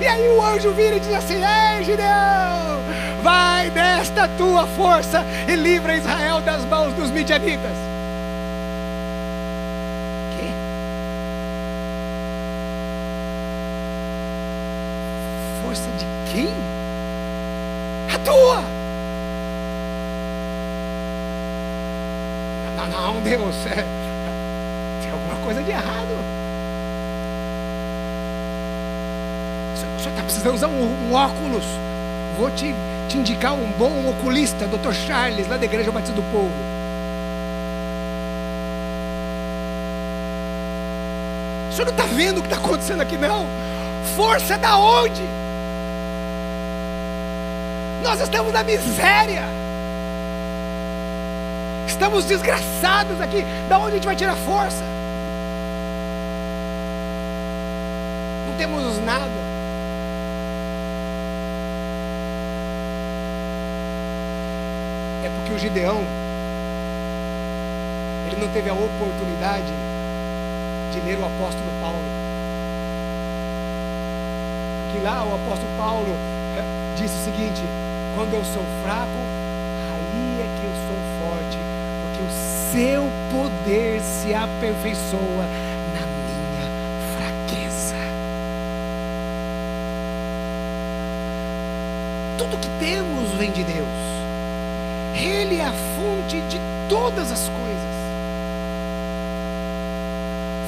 E 0.01 0.05
aí 0.05 0.27
o 0.27 0.43
anjo 0.43 0.71
vira 0.71 0.97
e 0.97 0.99
diz 0.99 1.13
assim: 1.13 1.35
Ei, 1.35 1.83
Gideão, 1.85 2.81
vai 3.21 3.69
desta 3.69 4.27
tua 4.37 4.67
força 4.67 5.23
e 5.47 5.55
livra 5.55 5.95
Israel 5.95 6.41
das 6.41 6.65
mãos 6.65 6.93
dos 6.95 7.09
midianitas. 7.09 7.71
Que? 10.35 10.51
Força 15.65 15.89
de 15.97 16.05
quem? 16.33 16.49
A 18.13 18.19
tua. 18.19 18.63
Não, 22.75 23.13
não, 23.13 23.21
Deus, 23.21 23.65
é, 23.67 23.85
tem 25.01 25.09
alguma 25.09 25.35
coisa 25.45 25.63
de 25.63 25.71
errado. 25.71 26.42
Você 30.03 30.09
está 30.09 30.21
precisando 30.21 30.55
usar 30.55 30.67
um, 30.67 30.83
um, 30.83 31.13
óculos. 31.13 31.63
Vou 32.37 32.51
te, 32.51 32.75
te 33.07 33.17
indicar 33.17 33.53
um 33.53 33.71
bom 33.79 34.09
oculista, 34.09 34.67
Dr. 34.67 34.91
Charles, 34.91 35.47
lá 35.47 35.55
da 35.55 35.63
Igreja 35.63 35.93
Batista 35.93 36.13
do 36.13 36.21
Povo. 36.23 36.51
O 41.69 41.73
senhor 41.73 41.85
não 41.85 41.93
está 41.93 42.03
vendo 42.03 42.39
o 42.39 42.41
que 42.41 42.53
está 42.53 42.57
acontecendo 42.57 42.99
aqui, 42.99 43.17
não? 43.17 43.47
Força 44.17 44.57
da 44.57 44.77
onde? 44.77 45.23
Nós 48.03 48.19
estamos 48.19 48.51
na 48.51 48.61
miséria. 48.61 49.43
Estamos 51.87 52.25
desgraçados 52.25 53.21
aqui. 53.21 53.45
Da 53.69 53.79
onde 53.79 53.91
a 53.91 53.95
gente 53.95 54.05
vai 54.05 54.17
tirar 54.17 54.35
força? 54.35 54.83
Não 58.49 58.57
temos 58.57 59.01
nada. 59.05 59.53
é 65.25 65.29
porque 65.29 65.52
o 65.52 65.52
Gideão 65.63 66.03
ele 68.27 68.35
não 68.41 68.49
teve 68.49 68.69
a 68.69 68.73
oportunidade 68.73 69.71
de 70.91 70.99
ler 71.05 71.17
o 71.17 71.25
apóstolo 71.25 71.71
Paulo. 71.79 72.03
Porque 74.83 75.05
lá 75.05 75.23
o 75.23 75.35
apóstolo 75.35 75.71
Paulo 75.77 76.09
é, 76.57 76.63
disse 76.97 77.15
o 77.15 77.23
seguinte: 77.23 77.61
quando 78.13 78.33
eu 78.33 78.43
sou 78.43 78.63
fraco, 78.83 79.07
aí 79.95 80.41
é 80.41 80.47
que 80.59 80.65
eu 80.65 80.75
sou 80.83 80.99
forte, 81.21 81.57
porque 82.03 82.21
o 82.27 82.31
seu 82.73 83.09
poder 83.31 84.01
se 84.01 84.33
aperfeiçoa 84.33 85.45
na 85.93 86.05
minha 86.27 86.67
fraqueza. 87.15 87.95
Tudo 92.37 92.57
que 92.59 92.69
temos 92.81 93.31
vem 93.37 93.51
de 93.51 93.63
Deus. 93.63 94.12
Fonte 95.95 96.39
de 96.41 96.59
todas 96.89 97.31
as 97.31 97.49
coisas. 97.49 97.93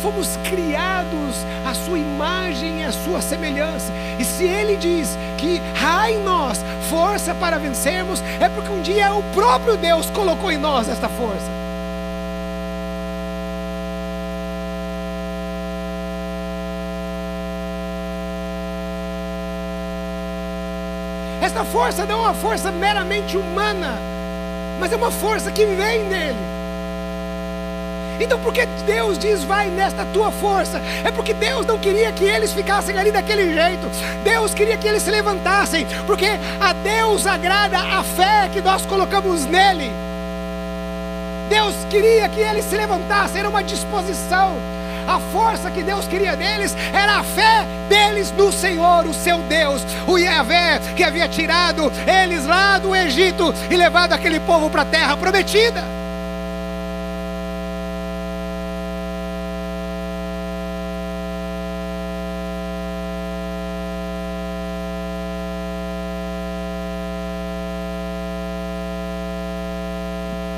Fomos 0.02 0.38
criados 0.44 1.36
à 1.66 1.74
sua 1.74 1.98
imagem 1.98 2.82
e 2.82 2.84
à 2.84 2.92
sua 2.92 3.22
semelhança. 3.22 3.92
E 4.20 4.24
se 4.24 4.44
Ele 4.44 4.76
diz 4.76 5.18
que 5.38 5.62
há 5.84 6.12
em 6.12 6.22
nós 6.24 6.64
força 6.90 7.34
para 7.36 7.58
vencermos, 7.58 8.22
é 8.40 8.48
porque 8.50 8.70
um 8.72 8.82
dia 8.82 9.14
o 9.14 9.24
próprio 9.34 9.76
Deus 9.78 10.10
colocou 10.12 10.52
em 10.52 10.58
nós 10.58 10.88
esta 10.88 11.10
força. 11.10 11.66
Esta 21.42 21.64
força 21.64 22.06
não 22.06 22.20
é 22.20 22.22
uma 22.22 22.34
força 22.34 22.72
meramente 22.72 23.38
humana 23.38 24.15
mas 24.80 24.92
é 24.92 24.96
uma 24.96 25.12
força 25.12 25.52
que 25.52 25.66
vem 25.66 26.08
dele. 26.10 26.56
Então, 28.20 28.40
por 28.40 28.54
que 28.54 28.66
Deus 28.86 29.18
diz, 29.20 29.44
vai 29.44 29.68
nesta 29.68 30.06
tua 30.14 30.32
força? 30.32 30.82
É 31.04 31.12
porque 31.12 31.34
Deus 31.34 31.66
não 31.66 31.78
queria 31.78 32.12
que 32.14 32.24
eles 32.24 32.54
ficassem 32.54 32.98
ali 32.98 33.12
daquele 33.12 33.54
jeito. 33.54 33.90
Deus 34.24 34.54
queria 34.54 34.78
que 34.78 34.88
eles 34.88 35.04
se 35.04 35.12
levantassem, 35.12 35.86
porque 36.08 36.28
a 36.62 36.72
Deus 36.74 37.28
agrada 37.28 37.78
a 37.78 38.04
fé 38.04 38.50
que 38.54 38.62
nós 38.62 38.86
colocamos 38.86 39.46
nele. 39.46 39.92
Deus 41.50 41.76
queria 41.90 42.28
que 42.30 42.40
eles 42.40 42.66
se 42.66 42.76
levantassem, 42.76 43.40
era 43.40 43.50
uma 43.50 43.64
disposição. 43.64 44.56
A 45.08 45.20
força 45.32 45.70
que 45.70 45.84
Deus 45.84 46.08
queria 46.08 46.36
deles 46.36 46.76
era 46.94 47.20
a 47.20 47.24
fé 47.24 47.66
deles 47.88 48.32
no 48.32 48.52
Senhor, 48.52 49.06
o 49.06 49.14
seu 49.14 49.38
Deus, 49.44 49.82
o 50.08 50.18
Yahvé, 50.18 50.80
que 50.96 51.04
havia 51.04 51.28
tirado 51.28 51.92
eles 52.08 52.46
lá 52.46 52.80
do 52.80 52.96
Egito 52.96 53.54
e 53.70 53.76
levado 53.76 54.14
aquele 54.14 54.40
povo 54.40 54.70
para 54.70 54.82
a 54.82 54.86
terra 54.86 55.16
prometida. 55.16 55.84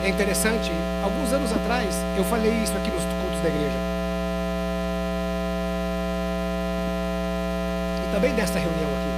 É 0.03 0.10
interessante, 0.10 0.71
alguns 1.03 1.33
anos 1.33 1.51
atrás 1.51 1.93
eu 2.15 2.23
falei 2.23 2.53
isso 2.63 2.71
aqui 2.77 2.89
nos 2.89 3.03
cultos 3.03 3.41
da 3.43 3.49
igreja. 3.49 3.96
Também 8.17 8.34
nesta 8.34 8.58
reunião 8.58 8.89
aqui. 8.89 9.12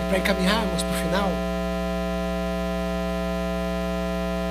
E 0.00 0.08
para 0.08 0.18
encaminharmos 0.18 0.82
para 0.82 0.90
o 0.90 1.02
final, 1.02 1.30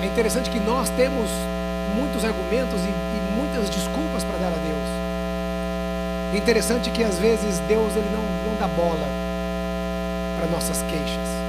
é 0.04 0.06
interessante 0.06 0.52
que 0.52 0.60
nós 0.60 0.88
temos 0.92 1.32
muitos 1.96 2.24
argumentos 2.24 2.80
e, 2.82 2.90
e 2.90 3.34
muitas 3.36 3.72
desculpas 3.72 4.24
para 4.24 4.38
dar 4.38 4.54
a 4.54 4.60
Deus. 4.62 6.36
É 6.36 6.38
interessante 6.38 6.92
que 6.92 7.04
às 7.04 7.18
vezes 7.18 7.58
Deus 7.68 7.96
ele 7.96 8.10
não, 8.14 8.52
não 8.52 8.60
dá 8.60 8.68
bola 8.68 9.08
para 10.38 10.46
nossas 10.46 10.84
queixas. 10.84 11.41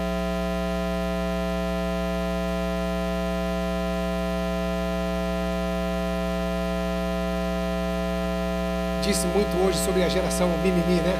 Disse 9.03 9.27
muito 9.27 9.51
hoje 9.62 9.79
sobre 9.79 10.05
a 10.05 10.09
geração 10.09 10.49
mimimi, 10.62 11.01
né? 11.03 11.15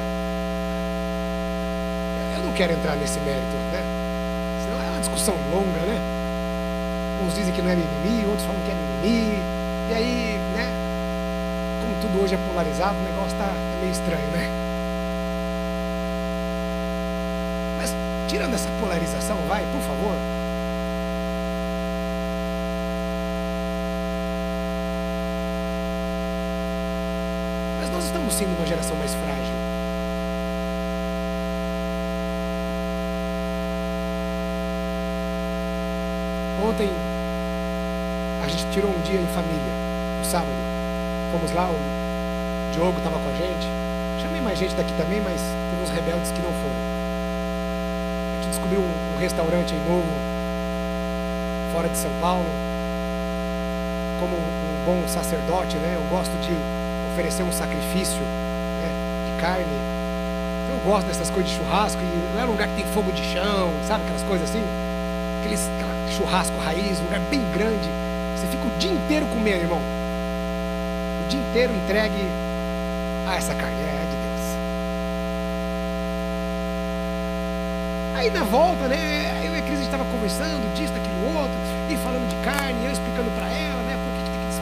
Eu 2.37 2.43
não 2.43 2.53
quero 2.53 2.71
entrar 2.73 2.95
nesse 2.95 3.19
mérito, 3.19 3.55
né? 3.71 3.83
Senão 4.63 4.81
é 4.81 4.89
uma 4.89 4.99
discussão 5.01 5.35
longa, 5.51 5.81
né? 5.85 5.99
Uns 7.25 7.35
dizem 7.35 7.53
que 7.53 7.61
não 7.61 7.69
é 7.69 7.75
mimimi, 7.75 8.25
outros 8.25 8.45
falam 8.47 8.61
que 8.61 8.71
é 8.71 8.73
mimimi. 8.73 9.37
E 9.89 9.93
aí, 9.93 10.39
né? 10.55 10.65
Como 11.81 11.95
tudo 12.01 12.23
hoje 12.23 12.35
é 12.35 12.37
polarizado, 12.47 12.97
o 12.97 13.03
negócio 13.03 13.33
está 13.33 13.51
meio 13.81 13.91
estranho, 13.91 14.27
né? 14.31 14.49
Mas 17.77 17.93
tirando 18.29 18.53
essa 18.53 18.69
polarização, 18.79 19.37
vai, 19.47 19.61
por 19.73 19.81
favor. 19.81 20.15
Estamos 28.43 28.49
sendo 28.49 28.57
uma 28.57 28.67
geração 28.67 28.95
mais 28.97 29.13
frágil. 29.13 29.53
Ontem 36.67 36.89
a 38.43 38.47
gente 38.47 38.65
tirou 38.71 38.91
um 38.91 39.01
dia 39.01 39.19
em 39.19 39.27
família, 39.27 39.73
no 40.19 40.25
sábado. 40.25 40.51
Fomos 41.31 41.51
lá, 41.53 41.69
o 41.69 42.73
Diogo 42.73 42.97
estava 42.97 43.17
com 43.17 43.29
a 43.29 43.33
gente. 43.33 43.67
Chamei 44.21 44.41
mais 44.41 44.57
gente 44.57 44.75
daqui 44.75 44.93
também, 44.97 45.21
mas 45.21 45.39
teve 45.39 45.83
uns 45.83 45.89
rebeldes 45.89 46.31
que 46.31 46.41
não 46.41 46.51
foram. 46.51 46.83
A 48.31 48.41
gente 48.41 48.49
descobriu 48.49 48.79
um, 48.79 49.15
um 49.15 49.19
restaurante 49.19 49.73
novo, 49.87 50.07
fora 51.73 51.87
de 51.87 51.97
São 51.97 52.11
Paulo. 52.21 52.45
Como 54.19 54.35
um 54.35 54.85
bom 54.85 55.07
sacerdote, 55.07 55.75
né? 55.77 55.97
Eu 55.99 56.03
gosto 56.09 56.31
de 56.39 56.82
oferecer 57.13 57.43
um 57.43 57.51
sacrifício 57.51 58.19
né, 58.19 58.89
de 59.29 59.41
carne. 59.41 59.65
Eu 60.69 60.79
gosto 60.83 61.05
dessas 61.07 61.29
coisas 61.29 61.51
de 61.51 61.57
churrasco, 61.57 62.01
e 62.01 62.35
não 62.35 62.41
é 62.41 62.45
lugar 62.45 62.67
que 62.67 62.75
tem 62.75 62.85
fogo 62.93 63.11
de 63.11 63.23
chão, 63.31 63.71
sabe 63.87 64.03
aquelas 64.03 64.23
coisas 64.23 64.49
assim? 64.49 64.63
Aqueles, 65.41 65.69
churrasco 66.17 66.57
raiz, 66.57 66.99
um 66.99 67.03
lugar 67.03 67.19
bem 67.29 67.41
grande. 67.53 67.89
Você 68.35 68.47
fica 68.47 68.65
o 68.65 68.79
dia 68.79 68.91
inteiro 68.91 69.25
comendo, 69.27 69.63
irmão. 69.63 69.79
O 69.79 71.29
dia 71.29 71.39
inteiro 71.39 71.73
entregue 71.73 72.25
a 73.27 73.35
essa 73.35 73.53
carne, 73.53 73.75
é 73.75 74.05
de 74.09 74.15
Deus. 74.17 74.43
Aí 78.17 78.29
na 78.31 78.43
volta, 78.43 78.87
né, 78.87 79.41
eu 79.45 79.55
e 79.55 79.59
a 79.59 79.61
Cris 79.61 79.79
estava 79.81 80.03
conversando 80.05 80.73
disso, 80.75 80.93
daquilo 80.93 81.37
outro, 81.37 81.55
e 81.89 81.97
falando 81.97 82.27
de 82.27 82.35
carne, 82.43 82.85
eu 82.85 82.91
explicando 82.91 83.29
para 83.37 83.47
ela, 83.47 83.81
né, 83.83 83.97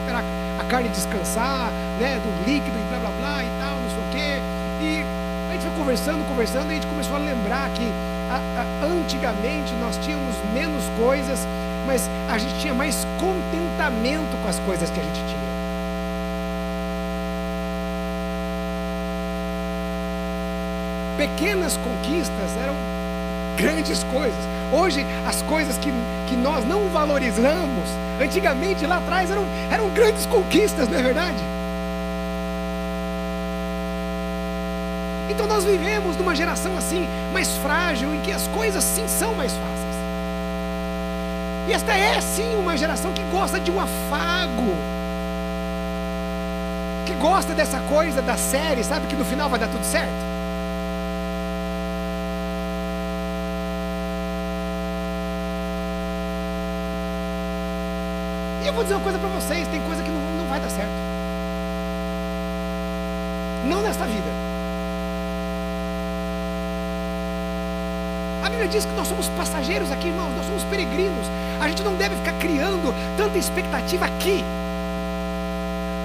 esperar 0.02 0.24
a 0.58 0.64
carne 0.64 0.88
descansar, 0.88 1.70
né, 1.98 2.18
do 2.18 2.50
líquido 2.50 2.76
e 2.76 2.88
blá 2.90 2.98
blá 2.98 3.10
blá 3.18 3.44
e 3.44 3.48
tal, 3.58 3.78
não 3.78 3.88
sei 3.88 3.98
o 3.98 4.10
quê. 4.10 4.42
E 4.82 5.04
a 5.48 5.52
gente 5.52 5.62
foi 5.62 5.76
conversando, 5.76 6.28
conversando, 6.28 6.66
e 6.66 6.70
a 6.72 6.74
gente 6.74 6.86
começou 6.86 7.16
a 7.16 7.18
lembrar 7.18 7.70
que 7.70 7.86
a, 8.30 8.60
a, 8.60 8.86
antigamente 8.86 9.72
nós 9.80 9.96
tínhamos 9.98 10.34
menos 10.52 10.82
coisas, 10.98 11.46
mas 11.86 12.08
a 12.28 12.38
gente 12.38 12.58
tinha 12.60 12.74
mais 12.74 13.06
contentamento 13.18 14.36
com 14.42 14.48
as 14.48 14.58
coisas 14.60 14.90
que 14.90 15.00
a 15.00 15.02
gente 15.02 15.20
tinha. 15.24 15.42
Pequenas 21.16 21.76
conquistas 21.76 22.56
eram 22.60 22.74
grandes 23.56 24.04
coisas. 24.04 24.38
Hoje, 24.72 25.04
as 25.26 25.42
coisas 25.42 25.76
que, 25.78 25.92
que 26.28 26.36
nós 26.36 26.64
não 26.64 26.88
valorizamos, 26.88 27.88
antigamente 28.22 28.86
lá 28.86 28.98
atrás 28.98 29.30
eram, 29.30 29.44
eram 29.70 29.88
grandes 29.90 30.26
conquistas, 30.26 30.88
não 30.88 30.98
é 30.98 31.02
verdade? 31.02 31.38
Então 35.30 35.46
nós 35.46 35.64
vivemos 35.64 36.16
numa 36.16 36.34
geração 36.34 36.76
assim, 36.76 37.06
mais 37.32 37.48
frágil, 37.58 38.14
em 38.14 38.20
que 38.20 38.32
as 38.32 38.46
coisas 38.48 38.82
sim 38.84 39.06
são 39.08 39.34
mais 39.34 39.52
fáceis. 39.52 39.96
E 41.68 41.72
esta 41.72 41.92
é 41.92 42.20
sim 42.20 42.56
uma 42.56 42.76
geração 42.76 43.12
que 43.12 43.22
gosta 43.24 43.58
de 43.58 43.70
um 43.70 43.80
afago, 43.80 44.74
que 47.06 47.14
gosta 47.14 47.54
dessa 47.54 47.78
coisa 47.88 48.20
da 48.20 48.36
série, 48.36 48.82
sabe 48.84 49.06
que 49.06 49.16
no 49.16 49.24
final 49.24 49.48
vai 49.48 49.58
dar 49.58 49.68
tudo 49.68 49.84
certo. 49.84 50.31
Vou 58.82 58.84
dizer 58.84 58.94
uma 58.94 59.02
coisa 59.02 59.18
para 59.18 59.28
vocês: 59.28 59.68
tem 59.68 59.80
coisa 59.82 60.02
que 60.02 60.10
não, 60.10 60.20
não 60.38 60.46
vai 60.46 60.58
dar 60.58 60.68
certo. 60.68 60.90
Não 63.68 63.80
nesta 63.80 64.04
vida. 64.06 64.28
A 68.44 68.50
Bíblia 68.50 68.66
diz 68.66 68.84
que 68.84 68.92
nós 68.92 69.06
somos 69.06 69.28
passageiros 69.28 69.92
aqui, 69.92 70.08
irmãos, 70.08 70.34
nós 70.34 70.46
somos 70.46 70.64
peregrinos. 70.64 71.26
A 71.60 71.68
gente 71.68 71.82
não 71.84 71.94
deve 71.94 72.16
ficar 72.16 72.32
criando 72.40 72.92
tanta 73.16 73.38
expectativa 73.38 74.04
aqui. 74.04 74.44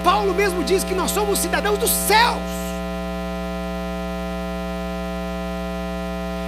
Paulo 0.04 0.32
mesmo 0.32 0.62
diz 0.62 0.84
que 0.84 0.94
nós 0.94 1.10
somos 1.10 1.40
cidadãos 1.40 1.78
dos 1.78 1.90
céus. 1.90 2.40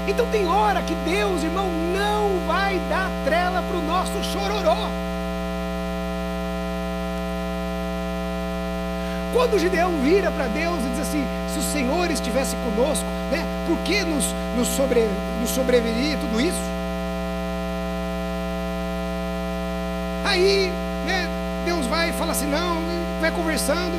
Então 0.06 0.26
tem 0.30 0.46
hora 0.46 0.80
que 0.82 0.94
Deus, 0.94 1.42
irmão, 1.42 1.68
não 1.92 2.46
vai 2.46 2.78
dar 2.88 3.10
trela 3.24 3.62
para 3.62 3.78
o 3.78 3.82
nosso 3.82 4.12
chororó. 4.32 5.09
Quando 9.32 9.58
Gideão 9.58 9.92
vira 10.02 10.30
para 10.30 10.46
Deus 10.48 10.78
e 10.78 10.88
diz 10.90 11.00
assim: 11.00 11.24
se 11.52 11.58
o 11.58 11.62
Senhor 11.62 12.10
estivesse 12.10 12.56
conosco, 12.56 13.04
né, 13.30 13.44
por 13.66 13.78
que 13.84 14.02
nos, 14.02 14.24
nos, 14.56 14.68
sobre, 14.68 15.06
nos 15.40 15.50
sobreviria 15.50 16.16
tudo 16.16 16.40
isso? 16.40 16.58
Aí, 20.24 20.70
né, 21.06 21.28
Deus 21.64 21.86
vai 21.86 22.10
e 22.10 22.12
fala 22.12 22.32
assim: 22.32 22.46
não, 22.46 22.82
vai 23.20 23.30
conversando. 23.30 23.94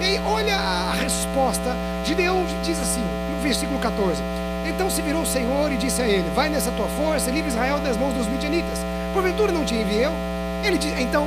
E 0.00 0.04
aí, 0.04 0.20
olha 0.24 0.56
a 0.56 0.92
resposta. 0.92 1.74
Gideão 2.04 2.44
diz 2.62 2.78
assim, 2.78 3.02
no 3.34 3.42
versículo 3.42 3.78
14: 3.78 4.22
Então 4.68 4.90
se 4.90 5.00
virou 5.00 5.22
o 5.22 5.26
Senhor 5.26 5.72
e 5.72 5.76
disse 5.76 6.02
a 6.02 6.06
ele: 6.06 6.28
Vai 6.34 6.50
nessa 6.50 6.70
tua 6.72 6.88
força 6.88 7.30
e 7.30 7.32
livre 7.32 7.50
Israel 7.50 7.78
das 7.78 7.96
mãos 7.96 8.12
dos 8.12 8.26
midianitas. 8.26 8.78
Porventura 9.14 9.50
não 9.50 9.64
te 9.64 9.74
enviei 9.74 10.04
eu? 10.04 10.12
Ele 10.62 10.76
diz, 10.76 10.92
então 10.98 11.26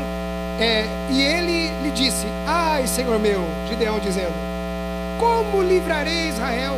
é, 0.62 0.86
e 1.10 1.22
ele 1.22 1.72
lhe 1.82 1.92
disse: 1.92 2.28
Ai, 2.46 2.86
Senhor 2.86 3.18
meu, 3.18 3.44
Gideão 3.68 4.00
dizendo: 4.00 4.34
Como 5.20 5.64
livrarei 5.64 6.30
Israel? 6.30 6.78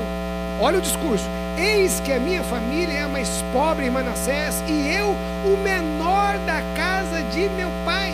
Olha 0.59 0.77
o 0.77 0.81
discurso. 0.81 1.25
Eis 1.57 1.99
que 1.99 2.11
a 2.13 2.19
minha 2.19 2.41
família 2.43 2.93
é 2.93 3.01
a 3.01 3.07
mais 3.07 3.43
pobre 3.51 3.85
em 3.85 3.89
Manassés 3.89 4.63
e 4.67 4.87
eu 4.87 5.09
o 5.45 5.57
menor 5.57 6.37
da 6.45 6.61
casa 6.75 7.21
de 7.23 7.49
meu 7.49 7.69
pai. 7.83 8.13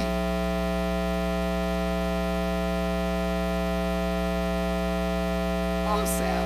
Ó 5.87 6.01
oh, 6.01 6.05
céu, 6.05 6.43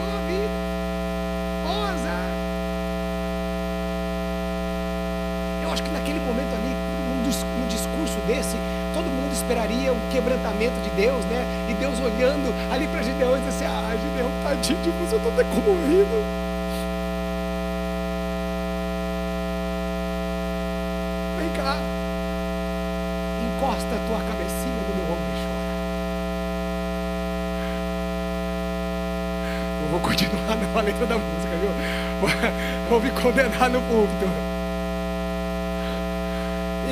ó 0.00 0.16
oh, 0.16 0.26
vida, 0.26 0.48
ó 1.66 1.80
oh, 1.80 1.84
azar. 1.92 2.38
naquele 5.92 6.20
momento 6.20 6.54
ali, 6.54 6.74
num 7.58 7.66
discurso 7.68 8.18
desse, 8.26 8.56
todo 8.94 9.04
mundo 9.04 9.32
esperaria 9.32 9.92
um 9.92 9.97
quebrantamento 10.10 10.80
de 10.82 10.90
Deus, 10.90 11.24
né? 11.26 11.44
E 11.68 11.74
Deus 11.74 11.98
olhando 12.00 12.52
ali 12.72 12.86
para 12.88 13.02
Gideão 13.02 13.36
e 13.36 13.40
disse 13.40 13.64
assim: 13.64 13.66
Ah, 13.66 13.96
Gideão, 13.96 14.30
tadinho 14.42 14.78
de 14.82 14.90
você, 14.90 15.14
eu 15.14 15.18
estou 15.18 15.32
até 15.32 15.44
comovido. 15.44 16.24
Vem 21.38 21.48
cá, 21.50 21.76
encosta 23.56 23.94
a 23.94 23.98
tua 24.08 24.18
cabecinha 24.26 24.82
no 24.88 24.94
meu 24.94 25.04
ombro 25.12 25.28
e 25.28 25.38
chora. 25.44 25.74
Não 29.82 29.88
vou 29.90 30.00
continuar 30.00 30.56
na 30.74 30.80
letra 30.80 31.06
da 31.06 31.18
música, 31.18 31.56
viu? 31.56 31.70
Vou 32.88 33.00
me 33.00 33.10
condenar 33.10 33.70
no 33.70 33.80
púlpito 33.82 34.48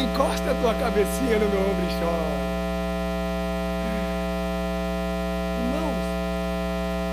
encosta 0.00 0.50
a 0.50 0.54
tua 0.54 0.74
cabecinha 0.74 1.38
no 1.38 1.48
meu 1.48 1.60
ombro 1.60 1.84
e 1.84 2.00
chora. 2.00 2.46
Irmãos, 5.62 5.94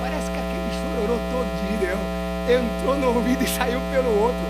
parece 0.02 0.32
que 0.32 0.40
aquele 0.40 0.70
chororô 0.80 1.20
todo 1.32 1.48
de 1.60 1.72
Gideão 1.72 2.00
entrou 2.50 2.98
no 2.98 3.16
ouvido 3.16 3.44
e 3.44 3.48
saiu 3.48 3.80
pelo 3.92 4.10
outro. 4.22 4.46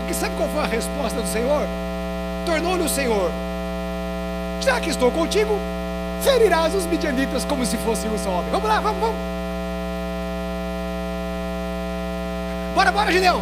Porque 0.00 0.14
sabe 0.14 0.34
qual 0.36 0.48
foi 0.48 0.62
a 0.62 0.66
resposta 0.66 1.20
do 1.20 1.26
Senhor? 1.26 1.66
Tornou-lhe 2.44 2.82
o 2.82 2.88
Senhor: 2.88 3.30
Já 4.60 4.80
que 4.80 4.90
estou 4.90 5.10
contigo, 5.10 5.58
ferirás 6.22 6.74
os 6.74 6.86
midianitas 6.86 7.44
como 7.44 7.64
se 7.64 7.76
fossem 7.78 8.10
um 8.10 8.18
só 8.18 8.30
homem. 8.30 8.50
Vamos 8.50 8.68
lá, 8.68 8.80
vamos, 8.80 9.00
vamos. 9.00 9.16
Bora, 12.74 12.90
bora, 12.90 13.12
Gideão. 13.12 13.40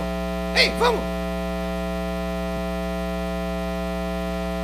Ei, 0.55 0.73
vamos. 0.79 1.01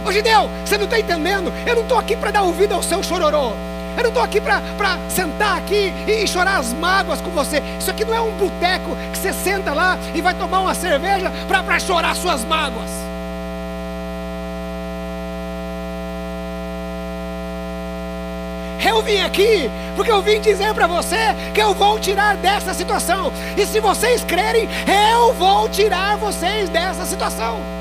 Ô 0.07 0.13
Gideão, 0.13 0.51
você 0.65 0.79
não 0.79 0.85
está 0.85 0.99
entendendo? 0.99 1.53
Eu 1.67 1.75
não 1.75 1.83
estou 1.83 1.99
aqui 1.99 2.17
para 2.17 2.31
dar 2.31 2.43
ouvido 2.43 2.75
ao 2.75 2.83
seu 2.83 3.03
chororô. 3.03 3.53
Eu 3.97 4.03
não 4.03 4.09
estou 4.09 4.23
aqui 4.23 4.41
para 4.41 4.61
sentar 5.09 5.59
aqui 5.59 5.93
e, 6.07 6.27
chorar 6.27 6.59
as 6.59 6.73
mágoas 6.73 7.21
com 7.21 7.31
você. 7.31 7.63
Isso 7.79 7.91
aqui 7.91 8.05
não 8.05 8.15
é 8.15 8.21
um 8.21 8.33
boteco 8.33 8.97
que 9.13 9.19
você 9.19 9.33
senta 9.33 9.73
lá 9.73 9.99
e 10.15 10.21
vai 10.21 10.35
tomar 10.35 10.61
uma 10.61 10.75
cerveja 10.75 11.33
para 11.47 11.79
chorar 11.81 12.15
suas 12.15 12.45
mágoas. 12.45 12.91
Eu 18.85 19.03
vim 19.03 19.21
aqui 19.21 19.71
porque 19.97 20.11
eu 20.11 20.23
vim 20.23 20.41
dizer 20.41 20.73
para 20.75 20.87
você 20.87 21.17
que 21.53 21.61
eu 21.61 21.75
vou 21.75 21.99
tirar 21.99 22.37
dessa 22.37 22.73
situação. 22.73 23.33
E 23.57 23.67
se 23.67 23.81
vocês 23.81 24.23
crerem, 24.23 24.69
eu 25.13 25.33
vou 25.35 25.69
tirar 25.69 26.17
vocês 26.17 26.69
dessa 26.69 27.05
situação. 27.05 27.78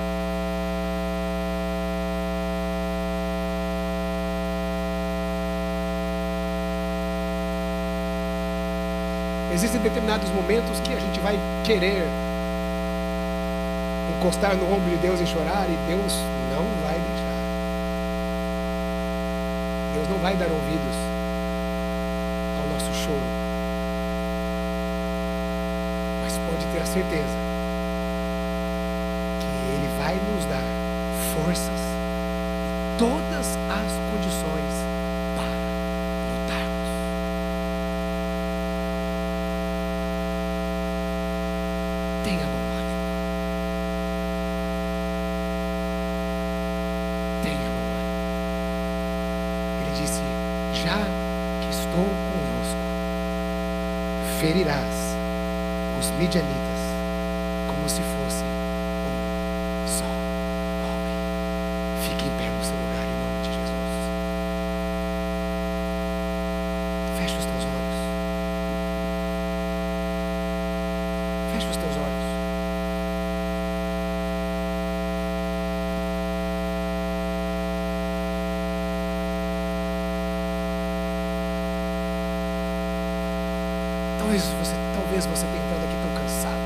Existem 9.77 9.91
determinados 9.91 10.29
momentos 10.31 10.79
que 10.79 10.91
a 10.91 10.99
gente 10.99 11.19
vai 11.19 11.37
querer 11.63 12.07
encostar 14.17 14.55
no 14.55 14.73
ombro 14.73 14.89
de 14.89 14.95
Deus 14.97 15.19
e 15.21 15.25
chorar, 15.27 15.67
e 15.69 15.77
Deus 15.87 16.13
não 16.51 16.65
vai 16.83 16.95
deixar. 16.95 17.37
Deus 19.93 20.09
não 20.09 20.17
vai 20.17 20.35
dar 20.35 20.49
ouvidos 20.49 20.95
ao 22.59 22.67
nosso 22.73 22.91
choro. 23.03 23.21
Mas 26.23 26.33
pode 26.49 26.65
ter 26.73 26.81
a 26.81 26.85
certeza 26.85 27.37
que 29.39 29.73
Ele 29.73 29.89
vai 29.99 30.15
nos 30.15 30.45
dar 30.45 30.63
forças 31.35 31.79
todas 32.97 33.45
as 33.69 33.91
condições 34.11 34.87
ferirás 54.39 55.17
os 55.99 56.09
midianitas 56.27 56.79
como 57.67 57.87
se 57.87 58.01
fosse 58.01 58.43
um 58.43 59.87
só 59.87 60.03
homem. 60.83 61.15
Fique 62.01 62.25
em 62.25 62.37
pé 62.37 62.49
no 62.49 62.61
seu 62.65 62.75
lugar 62.75 63.05
em 63.05 63.17
nome 63.17 63.41
de 63.43 63.53
Jesus. 63.53 63.93
Feche 67.17 67.37
os 67.37 67.45
teus 67.45 67.63
olhos. 67.63 67.97
Feche 71.53 71.67
os 71.69 71.77
teus 71.77 71.95
olhos. 71.95 72.27
Talvez 84.19 84.43
você, 84.43 84.75
talvez 84.93 85.25
você 85.25 85.45
tenha 85.47 85.63
entrado 85.63 85.83
aqui 85.85 85.95
tão 86.01 86.16
cansado. 86.27 86.59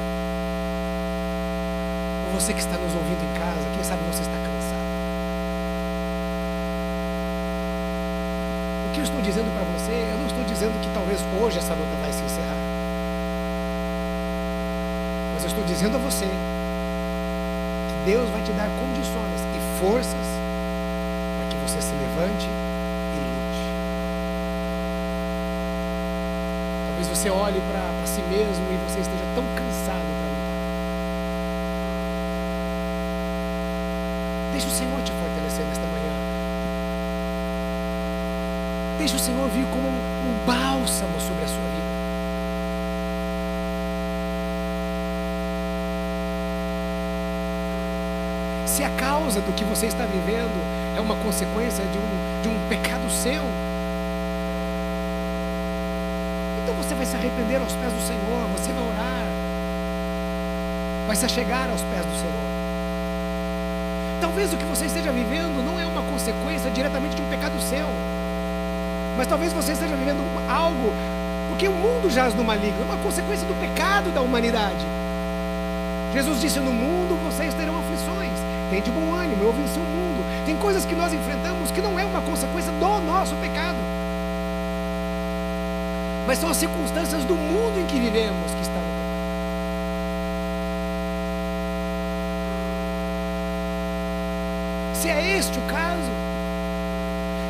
Ou 2.26 2.40
você 2.40 2.54
que 2.54 2.60
está 2.60 2.78
nos 2.78 2.94
ouvindo 2.96 3.22
em 3.22 3.40
casa, 3.40 3.62
quem 3.74 3.84
sabe 3.84 4.02
você 4.12 4.24
está 4.24 4.38
cansado. 4.38 4.90
O 8.90 8.94
que 8.94 9.00
eu 9.00 9.04
estou 9.04 9.22
dizendo 9.22 9.54
para 9.54 9.64
você, 9.78 9.94
eu 10.12 10.18
não 10.18 10.26
estou 10.26 10.44
dizendo 10.44 10.74
que 10.82 10.90
talvez 10.94 11.22
hoje 11.40 11.60
essa 11.60 11.74
luta 11.74 11.96
vai 12.02 12.12
se 12.12 12.24
encerrar. 12.24 12.58
Mas 15.34 15.44
eu 15.44 15.50
estou 15.50 15.64
dizendo 15.64 15.96
a 15.96 16.00
você 16.00 16.26
que 16.26 18.12
Deus 18.12 18.30
vai 18.30 18.42
te 18.42 18.52
dar 18.54 18.68
condições 18.82 19.40
e 19.56 19.80
forças 19.80 20.28
para 21.38 21.46
que 21.50 21.58
você 21.62 21.80
se 21.82 21.94
levante 21.94 22.50
Talvez 27.02 27.18
você 27.18 27.32
olhe 27.32 27.60
para 27.62 27.82
si 28.06 28.22
mesmo 28.22 28.64
e 28.72 28.78
você 28.88 29.00
esteja 29.00 29.24
tão 29.34 29.44
cansado 29.56 30.06
para 30.06 30.28
lutar. 30.30 30.62
Deixa 34.52 34.68
o 34.68 34.70
Senhor 34.70 35.02
te 35.02 35.12
fortalecer 35.12 35.66
nesta 35.66 35.84
manhã. 35.88 36.14
Deixa 39.00 39.16
o 39.16 39.20
Senhor 39.20 39.50
vir 39.50 39.66
como 39.72 39.88
um, 39.88 39.92
um 39.92 40.46
bálsamo 40.46 41.20
sobre 41.20 41.44
a 41.44 41.48
sua 41.48 41.58
vida. 41.58 41.92
Se 48.68 48.84
a 48.84 48.90
causa 48.92 49.42
do 49.42 49.52
que 49.54 49.64
você 49.64 49.88
está 49.88 50.06
vivendo 50.06 50.62
é 50.96 51.02
uma 51.02 51.16
consequência 51.16 51.84
de 51.84 51.98
um, 51.98 52.42
de 52.44 52.50
um 52.50 52.70
pecado 52.70 53.10
seu, 53.10 53.44
então 56.72 56.76
você 56.92 56.96
vai 56.96 57.06
se 57.06 57.16
arrepender 57.16 57.56
aos 57.56 57.72
pés 57.72 57.94
do 57.94 58.02
Senhor, 58.02 58.50
você 58.52 58.74
vai 58.74 58.84
orar, 58.84 59.24
vai 61.08 61.16
se 61.16 61.30
chegar 61.30 61.70
aos 61.70 61.80
pés 61.84 62.06
do 62.06 62.16
Senhor. 62.20 62.52
Talvez 64.20 64.52
o 64.52 64.58
que 64.58 64.66
você 64.66 64.88
esteja 64.88 65.10
vivendo 65.10 65.64
não 65.64 65.80
é 65.80 65.86
uma 65.86 66.02
consequência 66.12 66.70
diretamente 66.70 67.16
de 67.16 67.22
um 67.22 67.30
pecado 67.30 67.54
seu, 67.62 67.88
mas 69.16 69.26
talvez 69.26 69.54
você 69.54 69.72
esteja 69.72 69.96
vivendo 69.96 70.20
algo 70.52 70.92
porque 71.48 71.66
o 71.70 71.72
mundo 71.72 72.10
jaz 72.10 72.36
no 72.36 72.44
maligno, 72.44 72.82
é 72.82 72.84
uma 72.84 72.98
consequência 72.98 73.48
do 73.48 73.56
pecado 73.62 74.14
da 74.14 74.20
humanidade. 74.20 74.86
Jesus 76.14 76.42
disse: 76.42 76.60
No 76.60 76.74
mundo 76.74 77.16
vocês 77.24 77.54
terão 77.54 77.80
aflições, 77.80 78.36
tem 78.70 78.82
de 78.82 78.92
bom 78.92 79.14
ânimo, 79.14 79.42
eu 79.42 79.54
venci 79.54 79.80
o 79.80 79.84
mundo. 79.84 80.46
Tem 80.46 80.58
coisas 80.58 80.84
que 80.84 80.96
nós 80.96 81.14
enfrentamos 81.14 81.72
que 81.72 81.80
não 81.80 81.98
é 81.98 82.04
uma 82.04 82.22
consequência 82.22 82.74
do 82.74 83.00
nosso 83.00 83.34
pecado 83.36 83.78
mas 86.28 86.38
são 86.38 86.50
as 86.50 86.58
circunstâncias 86.58 87.24
do 87.26 87.36
mundo 87.36 87.80
em 87.80 87.86
que 87.86 88.00
vivemos 88.00 88.52
que 88.52 88.62
estão. 88.62 88.82
Se 94.94 95.10
é 95.10 95.38
este 95.38 95.58
o 95.58 95.62
caso, 95.64 96.12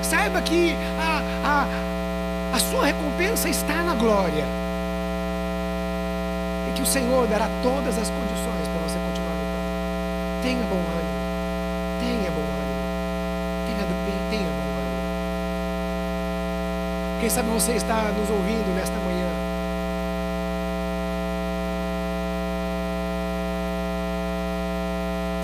saiba 0.01 0.41
que 0.41 0.73
a, 0.97 1.21
a, 1.43 2.55
a 2.55 2.59
sua 2.59 2.85
recompensa 2.85 3.49
está 3.49 3.83
na 3.83 3.93
glória. 3.93 4.45
E 6.69 6.73
que 6.73 6.81
o 6.81 6.85
Senhor 6.85 7.27
dará 7.27 7.49
todas 7.61 7.97
as 7.97 8.09
condições 8.09 8.67
para 8.69 8.87
você 8.87 8.97
continuar 8.99 9.33
lutando. 9.33 10.41
Tenha 10.43 10.63
bom 10.63 10.79
ânimo. 10.79 11.21
Tenha 11.99 12.31
bom 12.31 12.41
ânimo. 12.41 12.71
Tenha, 13.67 13.85
tenha 14.29 14.49
bom. 14.49 14.60
Quem 17.21 17.29
sabe 17.29 17.49
você 17.49 17.73
está 17.73 18.11
nos 18.17 18.27
ouvindo 18.31 18.73
nesta 18.73 18.95
manhã. 18.95 19.27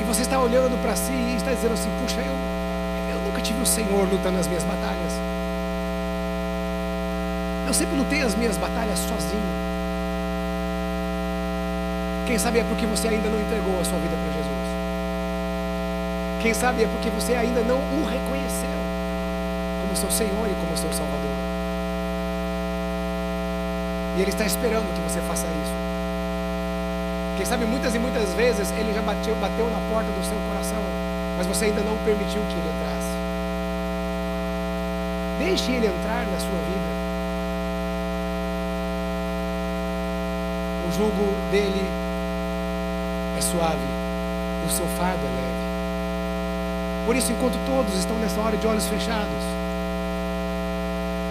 E 0.01 0.03
você 0.03 0.23
está 0.23 0.39
olhando 0.39 0.81
para 0.81 0.95
si 0.95 1.13
e 1.13 1.35
está 1.37 1.53
dizendo 1.53 1.75
assim: 1.75 1.91
puxa, 2.01 2.19
eu, 2.19 2.33
eu 3.11 3.19
nunca 3.21 3.39
tive 3.43 3.61
o 3.61 3.65
Senhor 3.65 4.09
lutando 4.11 4.39
as 4.39 4.47
minhas 4.47 4.63
batalhas. 4.63 5.13
Eu 7.67 7.73
sempre 7.75 7.95
lutei 7.95 8.23
as 8.23 8.33
minhas 8.33 8.57
batalhas 8.57 8.97
sozinho. 8.97 9.67
Quem 12.25 12.39
sabe 12.39 12.57
é 12.57 12.63
porque 12.63 12.87
você 12.87 13.07
ainda 13.09 13.29
não 13.29 13.39
entregou 13.39 13.79
a 13.79 13.85
sua 13.85 13.99
vida 13.99 14.15
para 14.17 14.33
Jesus. 14.33 14.67
Quem 16.41 16.55
sabe 16.55 16.85
é 16.85 16.87
porque 16.87 17.11
você 17.11 17.35
ainda 17.35 17.61
não 17.61 17.77
o 17.77 18.03
reconheceu 18.03 18.79
como 19.83 19.95
seu 19.95 20.09
Senhor 20.09 20.47
e 20.47 20.55
como 20.55 20.75
seu 20.75 20.91
Salvador. 20.91 21.56
E 24.17 24.21
Ele 24.21 24.31
está 24.31 24.45
esperando 24.45 24.93
que 24.93 25.01
você 25.01 25.21
faça 25.21 25.45
isso. 25.45 25.77
Quem 27.37 27.45
sabe 27.45 27.65
muitas 27.65 27.93
e 27.93 27.99
muitas 27.99 28.33
vezes 28.33 28.71
Ele 28.71 28.93
já 28.93 29.01
bateu, 29.01 29.35
bateu 29.35 29.69
na 29.69 29.79
porta 29.89 30.09
do 30.09 30.25
seu 30.25 30.37
coração, 30.49 30.81
mas 31.37 31.45
você 31.45 31.65
ainda 31.65 31.81
não 31.83 31.95
permitiu 31.97 32.41
que 32.41 32.53
Ele 32.53 32.69
entrasse. 32.75 33.15
Deixe 35.39 35.71
Ele 35.71 35.87
entrar 35.87 36.25
na 36.25 36.39
sua 36.39 36.59
vida. 36.67 36.97
O 40.87 40.91
jugo 40.97 41.51
dele 41.51 41.85
é 43.37 43.41
suave 43.41 44.07
o 44.67 44.69
seu 44.69 44.85
fardo 44.97 45.25
é 45.25 45.29
leve. 45.29 45.67
Por 47.05 47.15
isso, 47.15 47.31
enquanto 47.31 47.57
todos 47.65 47.93
estão 47.97 48.17
nessa 48.19 48.39
hora 48.41 48.57
de 48.57 48.67
olhos 48.67 48.85
fechados, 48.87 49.43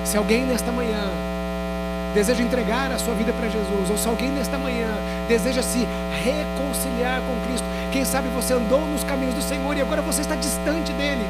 se 0.05 0.17
alguém 0.17 0.47
nesta 0.47 0.73
manhã 0.73 1.11
deseja 2.17 2.43
entregar 2.43 2.91
a 2.91 2.99
sua 2.99 3.13
vida 3.15 3.31
para 3.35 3.47
Jesus, 3.47 3.91
ou 3.91 3.99
se 3.99 4.09
alguém 4.09 4.31
nesta 4.31 4.57
manhã 4.57 4.89
deseja 5.29 5.63
se 5.63 5.87
reconciliar 6.25 7.21
com 7.21 7.47
Cristo, 7.47 7.67
quem 7.93 8.07
sabe 8.07 8.29
você 8.29 8.55
andou 8.55 8.87
nos 8.87 9.05
caminhos 9.05 9.35
do 9.35 9.43
Senhor 9.43 9.77
e 9.77 9.83
agora 9.83 10.01
você 10.01 10.23
está 10.23 10.35
distante 10.35 10.93
dele. 10.95 11.27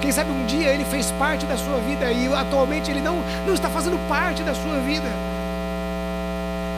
Quem 0.00 0.12
sabe 0.12 0.30
um 0.30 0.46
dia 0.46 0.68
ele 0.68 0.84
fez 0.84 1.10
parte 1.18 1.44
da 1.46 1.56
sua 1.56 1.78
vida 1.78 2.12
e 2.12 2.32
atualmente 2.32 2.88
ele 2.88 3.00
não, 3.00 3.16
não 3.44 3.54
está 3.54 3.68
fazendo 3.68 3.98
parte 4.08 4.44
da 4.44 4.54
sua 4.54 4.78
vida. 4.78 5.08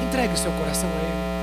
Entregue 0.02 0.32
o 0.32 0.38
seu 0.38 0.50
coração 0.52 0.88
a 0.88 1.04
Ele. 1.04 1.37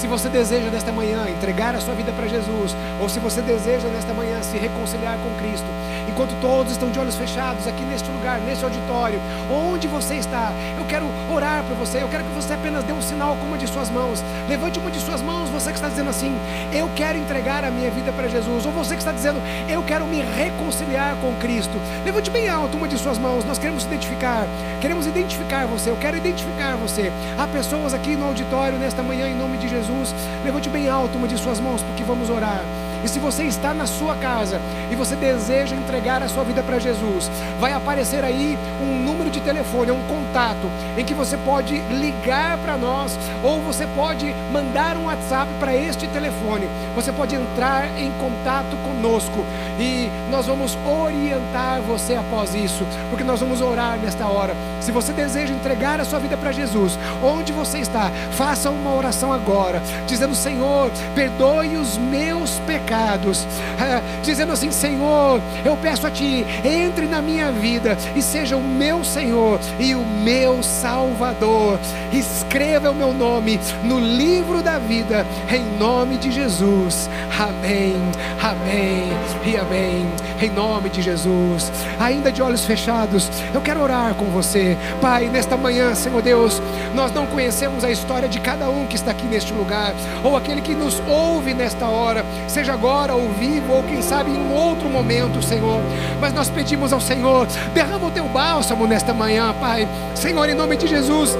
Se 0.00 0.06
você 0.06 0.30
deseja 0.30 0.70
nesta 0.70 0.90
manhã 0.90 1.28
entregar 1.28 1.74
a 1.74 1.78
sua 1.78 1.92
vida 1.92 2.10
para 2.12 2.26
Jesus, 2.26 2.74
ou 2.98 3.06
se 3.06 3.20
você 3.20 3.42
deseja 3.42 3.86
nesta 3.88 4.14
manhã 4.14 4.42
se 4.42 4.56
reconciliar 4.56 5.18
com 5.18 5.28
Cristo, 5.38 5.66
enquanto 6.08 6.34
todos 6.40 6.72
estão 6.72 6.90
de 6.90 6.98
olhos 6.98 7.16
fechados 7.16 7.66
aqui 7.66 7.84
neste 7.84 8.10
lugar, 8.10 8.40
neste 8.40 8.64
auditório, 8.64 9.20
onde 9.50 9.86
você 9.86 10.14
está, 10.14 10.54
eu 10.78 10.86
quero 10.86 11.04
orar 11.30 11.62
por 11.64 11.76
você, 11.76 12.02
eu 12.02 12.08
quero 12.08 12.24
que 12.24 12.30
você 12.30 12.54
apenas 12.54 12.82
dê 12.82 12.94
um 12.94 13.02
sinal 13.02 13.36
com 13.36 13.44
uma 13.44 13.58
de 13.58 13.66
suas 13.66 13.90
mãos. 13.90 14.24
Levante 14.48 14.78
uma 14.78 14.90
de 14.90 14.98
suas 15.00 15.20
mãos, 15.20 15.50
você 15.50 15.68
que 15.68 15.76
está 15.76 15.90
dizendo 15.90 16.08
assim: 16.08 16.34
Eu 16.72 16.88
quero 16.96 17.18
entregar 17.18 17.62
a 17.62 17.70
minha 17.70 17.90
vida 17.90 18.10
para 18.10 18.26
Jesus, 18.26 18.64
ou 18.64 18.72
você 18.72 18.94
que 18.94 19.02
está 19.02 19.12
dizendo: 19.12 19.38
Eu 19.68 19.82
quero 19.82 20.06
me 20.06 20.22
reconciliar 20.22 21.14
com 21.16 21.34
Cristo. 21.34 21.74
Levante 22.06 22.30
bem 22.30 22.48
alto 22.48 22.74
uma 22.78 22.88
de 22.88 22.96
suas 22.96 23.18
mãos, 23.18 23.44
nós 23.44 23.58
queremos 23.58 23.84
identificar, 23.84 24.46
queremos 24.80 25.06
identificar 25.06 25.66
você, 25.66 25.90
eu 25.90 25.96
quero 25.96 26.16
identificar 26.16 26.74
você. 26.76 27.12
Há 27.36 27.46
pessoas 27.46 27.92
aqui 27.92 28.16
no 28.16 28.24
auditório 28.24 28.78
nesta 28.78 29.02
manhã, 29.02 29.28
em 29.28 29.36
nome 29.36 29.58
de 29.58 29.68
Jesus. 29.68 29.89
Jesus, 29.90 30.14
levante 30.44 30.68
bem 30.68 30.88
alto 30.88 31.18
uma 31.18 31.26
de 31.26 31.36
suas 31.36 31.58
mãos, 31.58 31.82
porque 31.82 32.04
vamos 32.04 32.30
orar. 32.30 32.62
E 33.04 33.08
se 33.08 33.18
você 33.18 33.44
está 33.44 33.72
na 33.72 33.86
sua 33.86 34.14
casa 34.16 34.60
e 34.90 34.94
você 34.94 35.16
deseja 35.16 35.74
entregar 35.74 36.22
a 36.22 36.28
sua 36.28 36.44
vida 36.44 36.62
para 36.62 36.78
Jesus, 36.78 37.30
vai 37.58 37.72
aparecer 37.72 38.22
aí 38.24 38.58
um 38.82 39.02
número 39.04 39.30
de 39.30 39.40
telefone, 39.40 39.90
um 39.90 40.02
contato, 40.02 40.70
em 40.98 41.04
que 41.04 41.14
você 41.14 41.36
pode 41.38 41.78
ligar 41.98 42.58
para 42.58 42.76
nós 42.76 43.18
ou 43.42 43.60
você 43.60 43.86
pode 43.96 44.34
mandar 44.52 44.96
um 44.96 45.06
WhatsApp 45.06 45.50
para 45.58 45.74
este 45.74 46.06
telefone. 46.08 46.68
Você 46.94 47.10
pode 47.12 47.34
entrar 47.34 47.86
em 47.98 48.10
contato 48.12 48.76
conosco 48.84 49.44
e 49.78 50.10
nós 50.30 50.46
vamos 50.46 50.76
orientar 50.86 51.80
você 51.80 52.14
após 52.14 52.54
isso, 52.54 52.84
porque 53.08 53.24
nós 53.24 53.40
vamos 53.40 53.62
orar 53.62 53.98
nesta 53.98 54.26
hora. 54.26 54.54
Se 54.80 54.92
você 54.92 55.12
deseja 55.12 55.54
entregar 55.54 56.00
a 56.00 56.04
sua 56.04 56.18
vida 56.18 56.36
para 56.36 56.52
Jesus, 56.52 56.98
onde 57.22 57.52
você 57.52 57.78
está, 57.78 58.10
faça 58.32 58.70
uma 58.70 58.94
oração 58.94 59.32
agora, 59.32 59.82
dizendo: 60.06 60.34
Senhor, 60.34 60.90
perdoe 61.14 61.76
os 61.76 61.96
meus 61.96 62.58
pecados 62.66 62.89
pecados, 62.90 63.46
é, 63.78 64.02
dizendo 64.22 64.52
assim: 64.52 64.72
Senhor, 64.72 65.40
eu 65.64 65.76
peço 65.76 66.06
a 66.06 66.10
Ti, 66.10 66.44
entre 66.64 67.06
na 67.06 67.22
minha 67.22 67.52
vida 67.52 67.96
e 68.16 68.20
seja 68.20 68.56
o 68.56 68.62
meu 68.62 69.04
Senhor 69.04 69.60
e 69.78 69.94
o 69.94 70.04
meu 70.04 70.60
Salvador. 70.60 71.78
Escreva 72.12 72.90
o 72.90 72.94
meu 72.94 73.12
nome 73.12 73.60
no 73.84 74.00
livro 74.00 74.60
da 74.60 74.78
vida, 74.78 75.24
em 75.48 75.78
nome 75.78 76.16
de 76.16 76.32
Jesus. 76.32 77.08
Amém, 77.38 77.94
amém 78.42 79.08
e 79.46 79.56
amém. 79.56 80.06
Em 80.42 80.50
nome 80.50 80.88
de 80.88 81.02
Jesus. 81.02 81.70
Ainda 82.00 82.32
de 82.32 82.42
olhos 82.42 82.64
fechados, 82.64 83.30
eu 83.54 83.60
quero 83.60 83.80
orar 83.80 84.14
com 84.14 84.24
você, 84.26 84.76
Pai, 85.00 85.28
nesta 85.28 85.56
manhã, 85.56 85.94
Senhor 85.94 86.22
Deus. 86.22 86.60
Nós 86.94 87.12
não 87.12 87.26
conhecemos 87.26 87.84
a 87.84 87.90
história 87.90 88.28
de 88.28 88.40
cada 88.40 88.68
um 88.68 88.86
que 88.86 88.96
está 88.96 89.10
aqui 89.10 89.26
neste 89.26 89.52
lugar, 89.52 89.94
ou 90.24 90.36
aquele 90.36 90.60
que 90.60 90.74
nos 90.74 91.00
ouve 91.06 91.54
nesta 91.54 91.86
hora, 91.86 92.24
seja 92.48 92.79
agora 92.80 93.12
ao 93.12 93.28
vivo, 93.38 93.74
ou 93.74 93.82
quem 93.82 94.00
sabe 94.00 94.30
em 94.30 94.52
outro 94.54 94.88
momento, 94.88 95.42
Senhor. 95.42 95.78
Mas 96.18 96.32
nós 96.32 96.48
pedimos 96.48 96.94
ao 96.94 97.00
Senhor, 97.00 97.46
derrama 97.74 98.06
o 98.06 98.10
teu 98.10 98.24
bálsamo 98.24 98.86
nesta 98.86 99.12
manhã, 99.12 99.54
Pai. 99.60 99.86
Senhor, 100.14 100.48
em 100.48 100.54
nome 100.54 100.78
de 100.78 100.86
Jesus. 100.86 101.36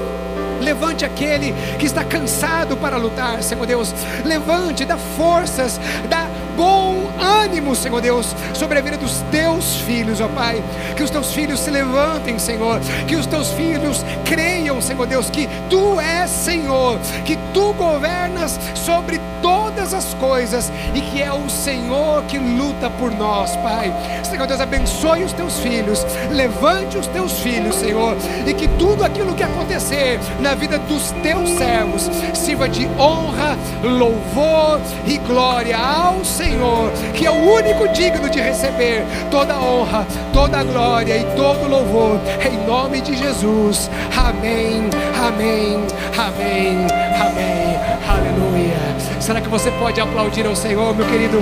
Levante 0.61 1.05
aquele 1.05 1.53
que 1.77 1.85
está 1.85 2.03
cansado 2.03 2.77
para 2.77 2.97
lutar, 2.97 3.41
Senhor 3.43 3.65
Deus. 3.65 3.93
Levante, 4.23 4.85
dá 4.85 4.97
forças, 4.97 5.79
dá 6.09 6.27
bom 6.55 7.09
ânimo, 7.19 7.75
Senhor 7.75 8.01
Deus, 8.01 8.35
sobre 8.53 8.77
a 8.77 8.81
vida 8.81 8.97
dos 8.97 9.21
teus 9.31 9.77
filhos, 9.77 10.21
ó 10.21 10.27
Pai. 10.27 10.61
Que 10.95 11.03
os 11.03 11.09
teus 11.09 11.33
filhos 11.33 11.59
se 11.59 11.69
levantem, 11.69 12.37
Senhor. 12.39 12.79
Que 13.07 13.15
os 13.15 13.25
teus 13.25 13.49
filhos 13.49 14.05
creiam, 14.25 14.81
Senhor 14.81 15.05
Deus, 15.07 15.29
que 15.29 15.47
tu 15.69 15.99
és 15.99 16.29
Senhor, 16.29 16.99
que 17.25 17.37
tu 17.53 17.73
governas 17.73 18.59
sobre 18.75 19.19
todas 19.41 19.93
as 19.93 20.13
coisas 20.15 20.71
e 20.93 21.01
que 21.01 21.21
é 21.21 21.33
o 21.33 21.49
Senhor 21.49 22.23
que 22.23 22.37
luta 22.37 22.89
por 22.89 23.11
nós, 23.11 23.55
Pai. 23.57 23.91
Senhor 24.23 24.47
Deus, 24.47 24.61
abençoe 24.61 25.23
os 25.23 25.33
teus 25.33 25.59
filhos, 25.59 26.05
levante 26.31 26.97
os 26.97 27.07
teus 27.07 27.39
filhos, 27.39 27.75
Senhor, 27.75 28.15
e 28.45 28.53
que 28.53 28.67
tudo 28.79 29.03
aquilo 29.03 29.33
que 29.33 29.43
acontecer 29.43 30.19
na 30.39 30.50
vida 30.55 30.77
dos 30.79 31.11
teus 31.23 31.49
servos 31.51 32.09
sirva 32.33 32.67
de 32.67 32.85
honra, 32.99 33.57
louvor 33.83 34.79
e 35.05 35.17
glória 35.19 35.77
ao 35.77 36.23
Senhor, 36.23 36.91
que 37.13 37.25
é 37.25 37.31
o 37.31 37.53
único 37.53 37.87
digno 37.89 38.29
de 38.29 38.39
receber 38.39 39.03
toda 39.29 39.59
honra, 39.59 40.05
toda 40.33 40.63
glória 40.63 41.17
e 41.17 41.23
todo 41.35 41.67
louvor, 41.67 42.19
em 42.45 42.65
nome 42.65 43.01
de 43.01 43.15
Jesus. 43.15 43.89
Amém, 44.15 44.89
amém, 45.17 45.85
amém, 46.17 46.87
amém. 47.19 47.71
Aleluia. 48.07 49.21
Será 49.21 49.39
que 49.39 49.49
você 49.49 49.71
pode 49.71 50.01
aplaudir 50.01 50.45
ao 50.45 50.55
Senhor, 50.55 50.95
meu 50.95 51.07
querido? 51.07 51.41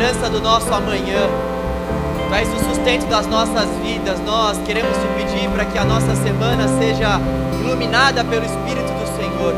Esperança 0.00 0.30
do 0.30 0.40
nosso 0.40 0.72
amanhã. 0.72 1.28
Tu 2.28 2.34
és 2.34 2.48
o 2.48 2.70
sustento 2.70 3.06
das 3.06 3.26
nossas 3.26 3.68
vidas. 3.82 4.18
Nós 4.24 4.56
queremos 4.64 4.96
te 4.96 5.06
pedir 5.18 5.48
para 5.50 5.66
que 5.66 5.78
a 5.78 5.84
nossa 5.84 6.16
semana 6.16 6.66
seja 6.78 7.20
iluminada 7.60 8.24
pelo 8.24 8.46
Espírito 8.46 8.90
do 8.94 9.06
Senhor. 9.16 9.54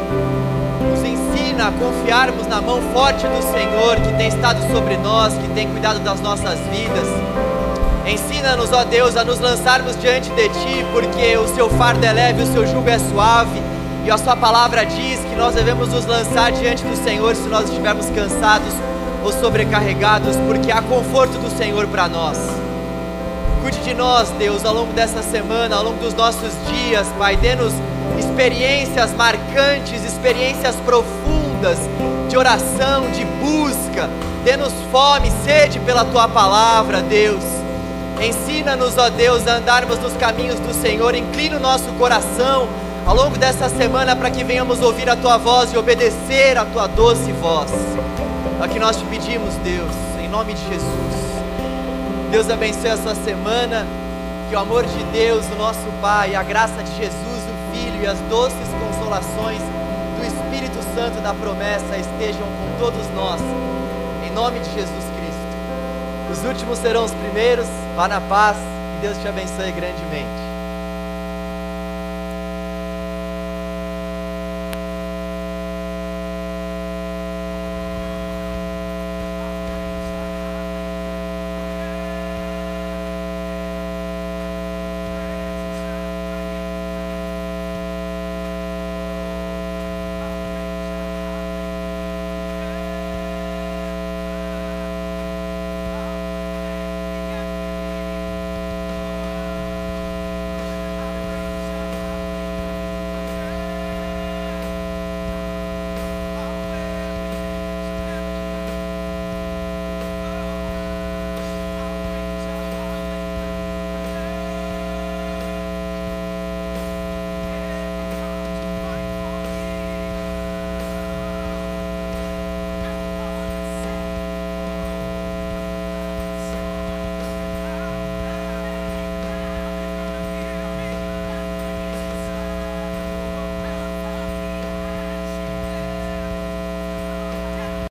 Nos 0.91 1.05
ensina 1.05 1.69
a 1.69 1.73
confiarmos 1.73 2.49
na 2.49 2.61
mão 2.61 2.83
forte 2.93 3.25
do 3.25 3.41
Senhor 3.53 3.97
que 4.01 4.17
tem 4.17 4.27
estado 4.27 4.61
sobre 4.73 4.97
nós, 4.97 5.33
que 5.35 5.49
tem 5.55 5.69
cuidado 5.69 6.01
das 6.01 6.21
nossas 6.21 6.59
vidas. 6.73 7.07
Ensina-nos, 8.05 8.73
ó 8.73 8.83
Deus, 8.83 9.17
a 9.17 9.25
nos 9.25 9.39
lançarmos 9.39 9.97
diante 10.01 10.29
de 10.31 10.49
Ti, 10.49 10.87
porque 10.93 11.37
o 11.37 11.47
Seu 11.55 11.71
fardo 11.71 12.05
é 12.05 12.13
leve, 12.13 12.43
o 12.43 12.53
Seu 12.53 12.67
jugo 12.67 12.89
é 12.89 12.99
suave. 12.99 13.63
E 14.05 14.11
a 14.11 14.19
Sua 14.19 14.35
palavra 14.35 14.85
diz 14.85 15.21
que 15.21 15.37
nós 15.37 15.55
devemos 15.55 15.89
nos 15.91 16.05
lançar 16.05 16.51
diante 16.51 16.83
do 16.83 16.97
Senhor 16.97 17.37
se 17.37 17.49
nós 17.49 17.67
estivermos 17.67 18.07
cansados 18.11 18.75
ou 19.25 19.33
sobrecarregados, 19.33 20.37
porque 20.47 20.71
há 20.71 20.83
conforto 20.83 21.39
do 21.39 21.51
Senhor 21.57 21.87
para 21.87 22.09
nós. 22.09 22.39
Cuide 23.63 23.79
de 23.79 23.95
nós, 23.95 24.29
Deus, 24.31 24.65
ao 24.65 24.75
longo 24.75 24.93
dessa 24.93 25.23
semana, 25.23 25.77
ao 25.77 25.85
longo 25.85 25.99
dos 25.99 26.15
nossos 26.15 26.53
dias, 26.67 27.07
Pai. 27.17 27.37
Dê-nos 27.37 27.73
experiências 28.19 29.15
marcantes, 29.15 30.05
experiências 30.05 30.75
profundas 30.85 31.79
de 32.29 32.37
oração, 32.37 33.11
de 33.13 33.25
busca. 33.25 34.11
Dê-nos 34.45 34.73
fome, 34.91 35.31
sede 35.45 35.79
pela 35.79 36.05
Tua 36.05 36.29
palavra, 36.29 37.01
Deus. 37.03 37.45
Ensina-nos, 38.21 38.99
ó 38.99 39.09
Deus, 39.09 39.47
a 39.47 39.57
andarmos 39.57 39.99
nos 39.99 40.15
caminhos 40.15 40.59
do 40.59 40.75
Senhor. 40.75 41.15
Inclina 41.15 41.57
o 41.57 41.61
nosso 41.61 41.87
coração 41.99 42.69
ao 43.07 43.15
longo 43.15 43.39
dessa 43.39 43.69
semana 43.69 44.17
para 44.17 44.31
que 44.31 44.43
venhamos 44.43 44.81
ouvir 44.83 45.09
a 45.09 45.15
Tua 45.15 45.37
voz 45.39 45.73
e 45.73 45.79
obedecer 45.79 46.59
a 46.59 46.65
Tua 46.65 46.89
doce 46.89 47.31
voz. 47.33 47.71
É 48.63 48.65
o 48.65 48.69
que 48.69 48.79
nós 48.79 48.97
te 48.97 49.05
pedimos, 49.07 49.57
Deus, 49.57 49.91
em 50.23 50.29
nome 50.29 50.55
de 50.55 50.61
Jesus. 50.69 51.43
Deus 52.31 52.49
abençoe 52.49 52.91
a 52.91 52.97
sua 52.97 53.17
semana. 53.17 53.85
Que 54.49 54.55
o 54.55 54.59
amor 54.61 54.87
de 54.87 55.03
Deus, 55.11 55.45
o 55.51 55.57
nosso 55.57 55.81
Pai, 56.01 56.37
a 56.37 56.45
graça 56.45 56.81
de 56.81 56.97
Jesus, 56.97 57.43
o 57.43 57.75
Filho 57.75 58.01
e 58.01 58.07
as 58.07 58.21
doces 58.31 58.69
consolações 58.79 59.61
do 60.17 60.25
Espírito 60.25 60.79
Santo 60.95 61.21
da 61.21 61.35
promessa 61.35 61.97
estejam 61.97 62.47
com 62.47 62.79
todos 62.79 63.05
nós. 63.17 63.41
Em 64.25 64.31
nome 64.31 64.61
de 64.61 64.67
Jesus 64.67 65.05
Cristo. 65.17 66.31
Os 66.31 66.45
últimos 66.45 66.79
serão 66.79 67.05
os 67.05 67.13
primeiros. 67.15 67.67
Vá 67.97 68.07
na 68.07 68.21
paz. 68.21 68.57
Que 68.57 69.09
Deus 69.09 69.19
te 69.19 69.27
abençoe 69.27 69.73
grandemente. 69.73 70.52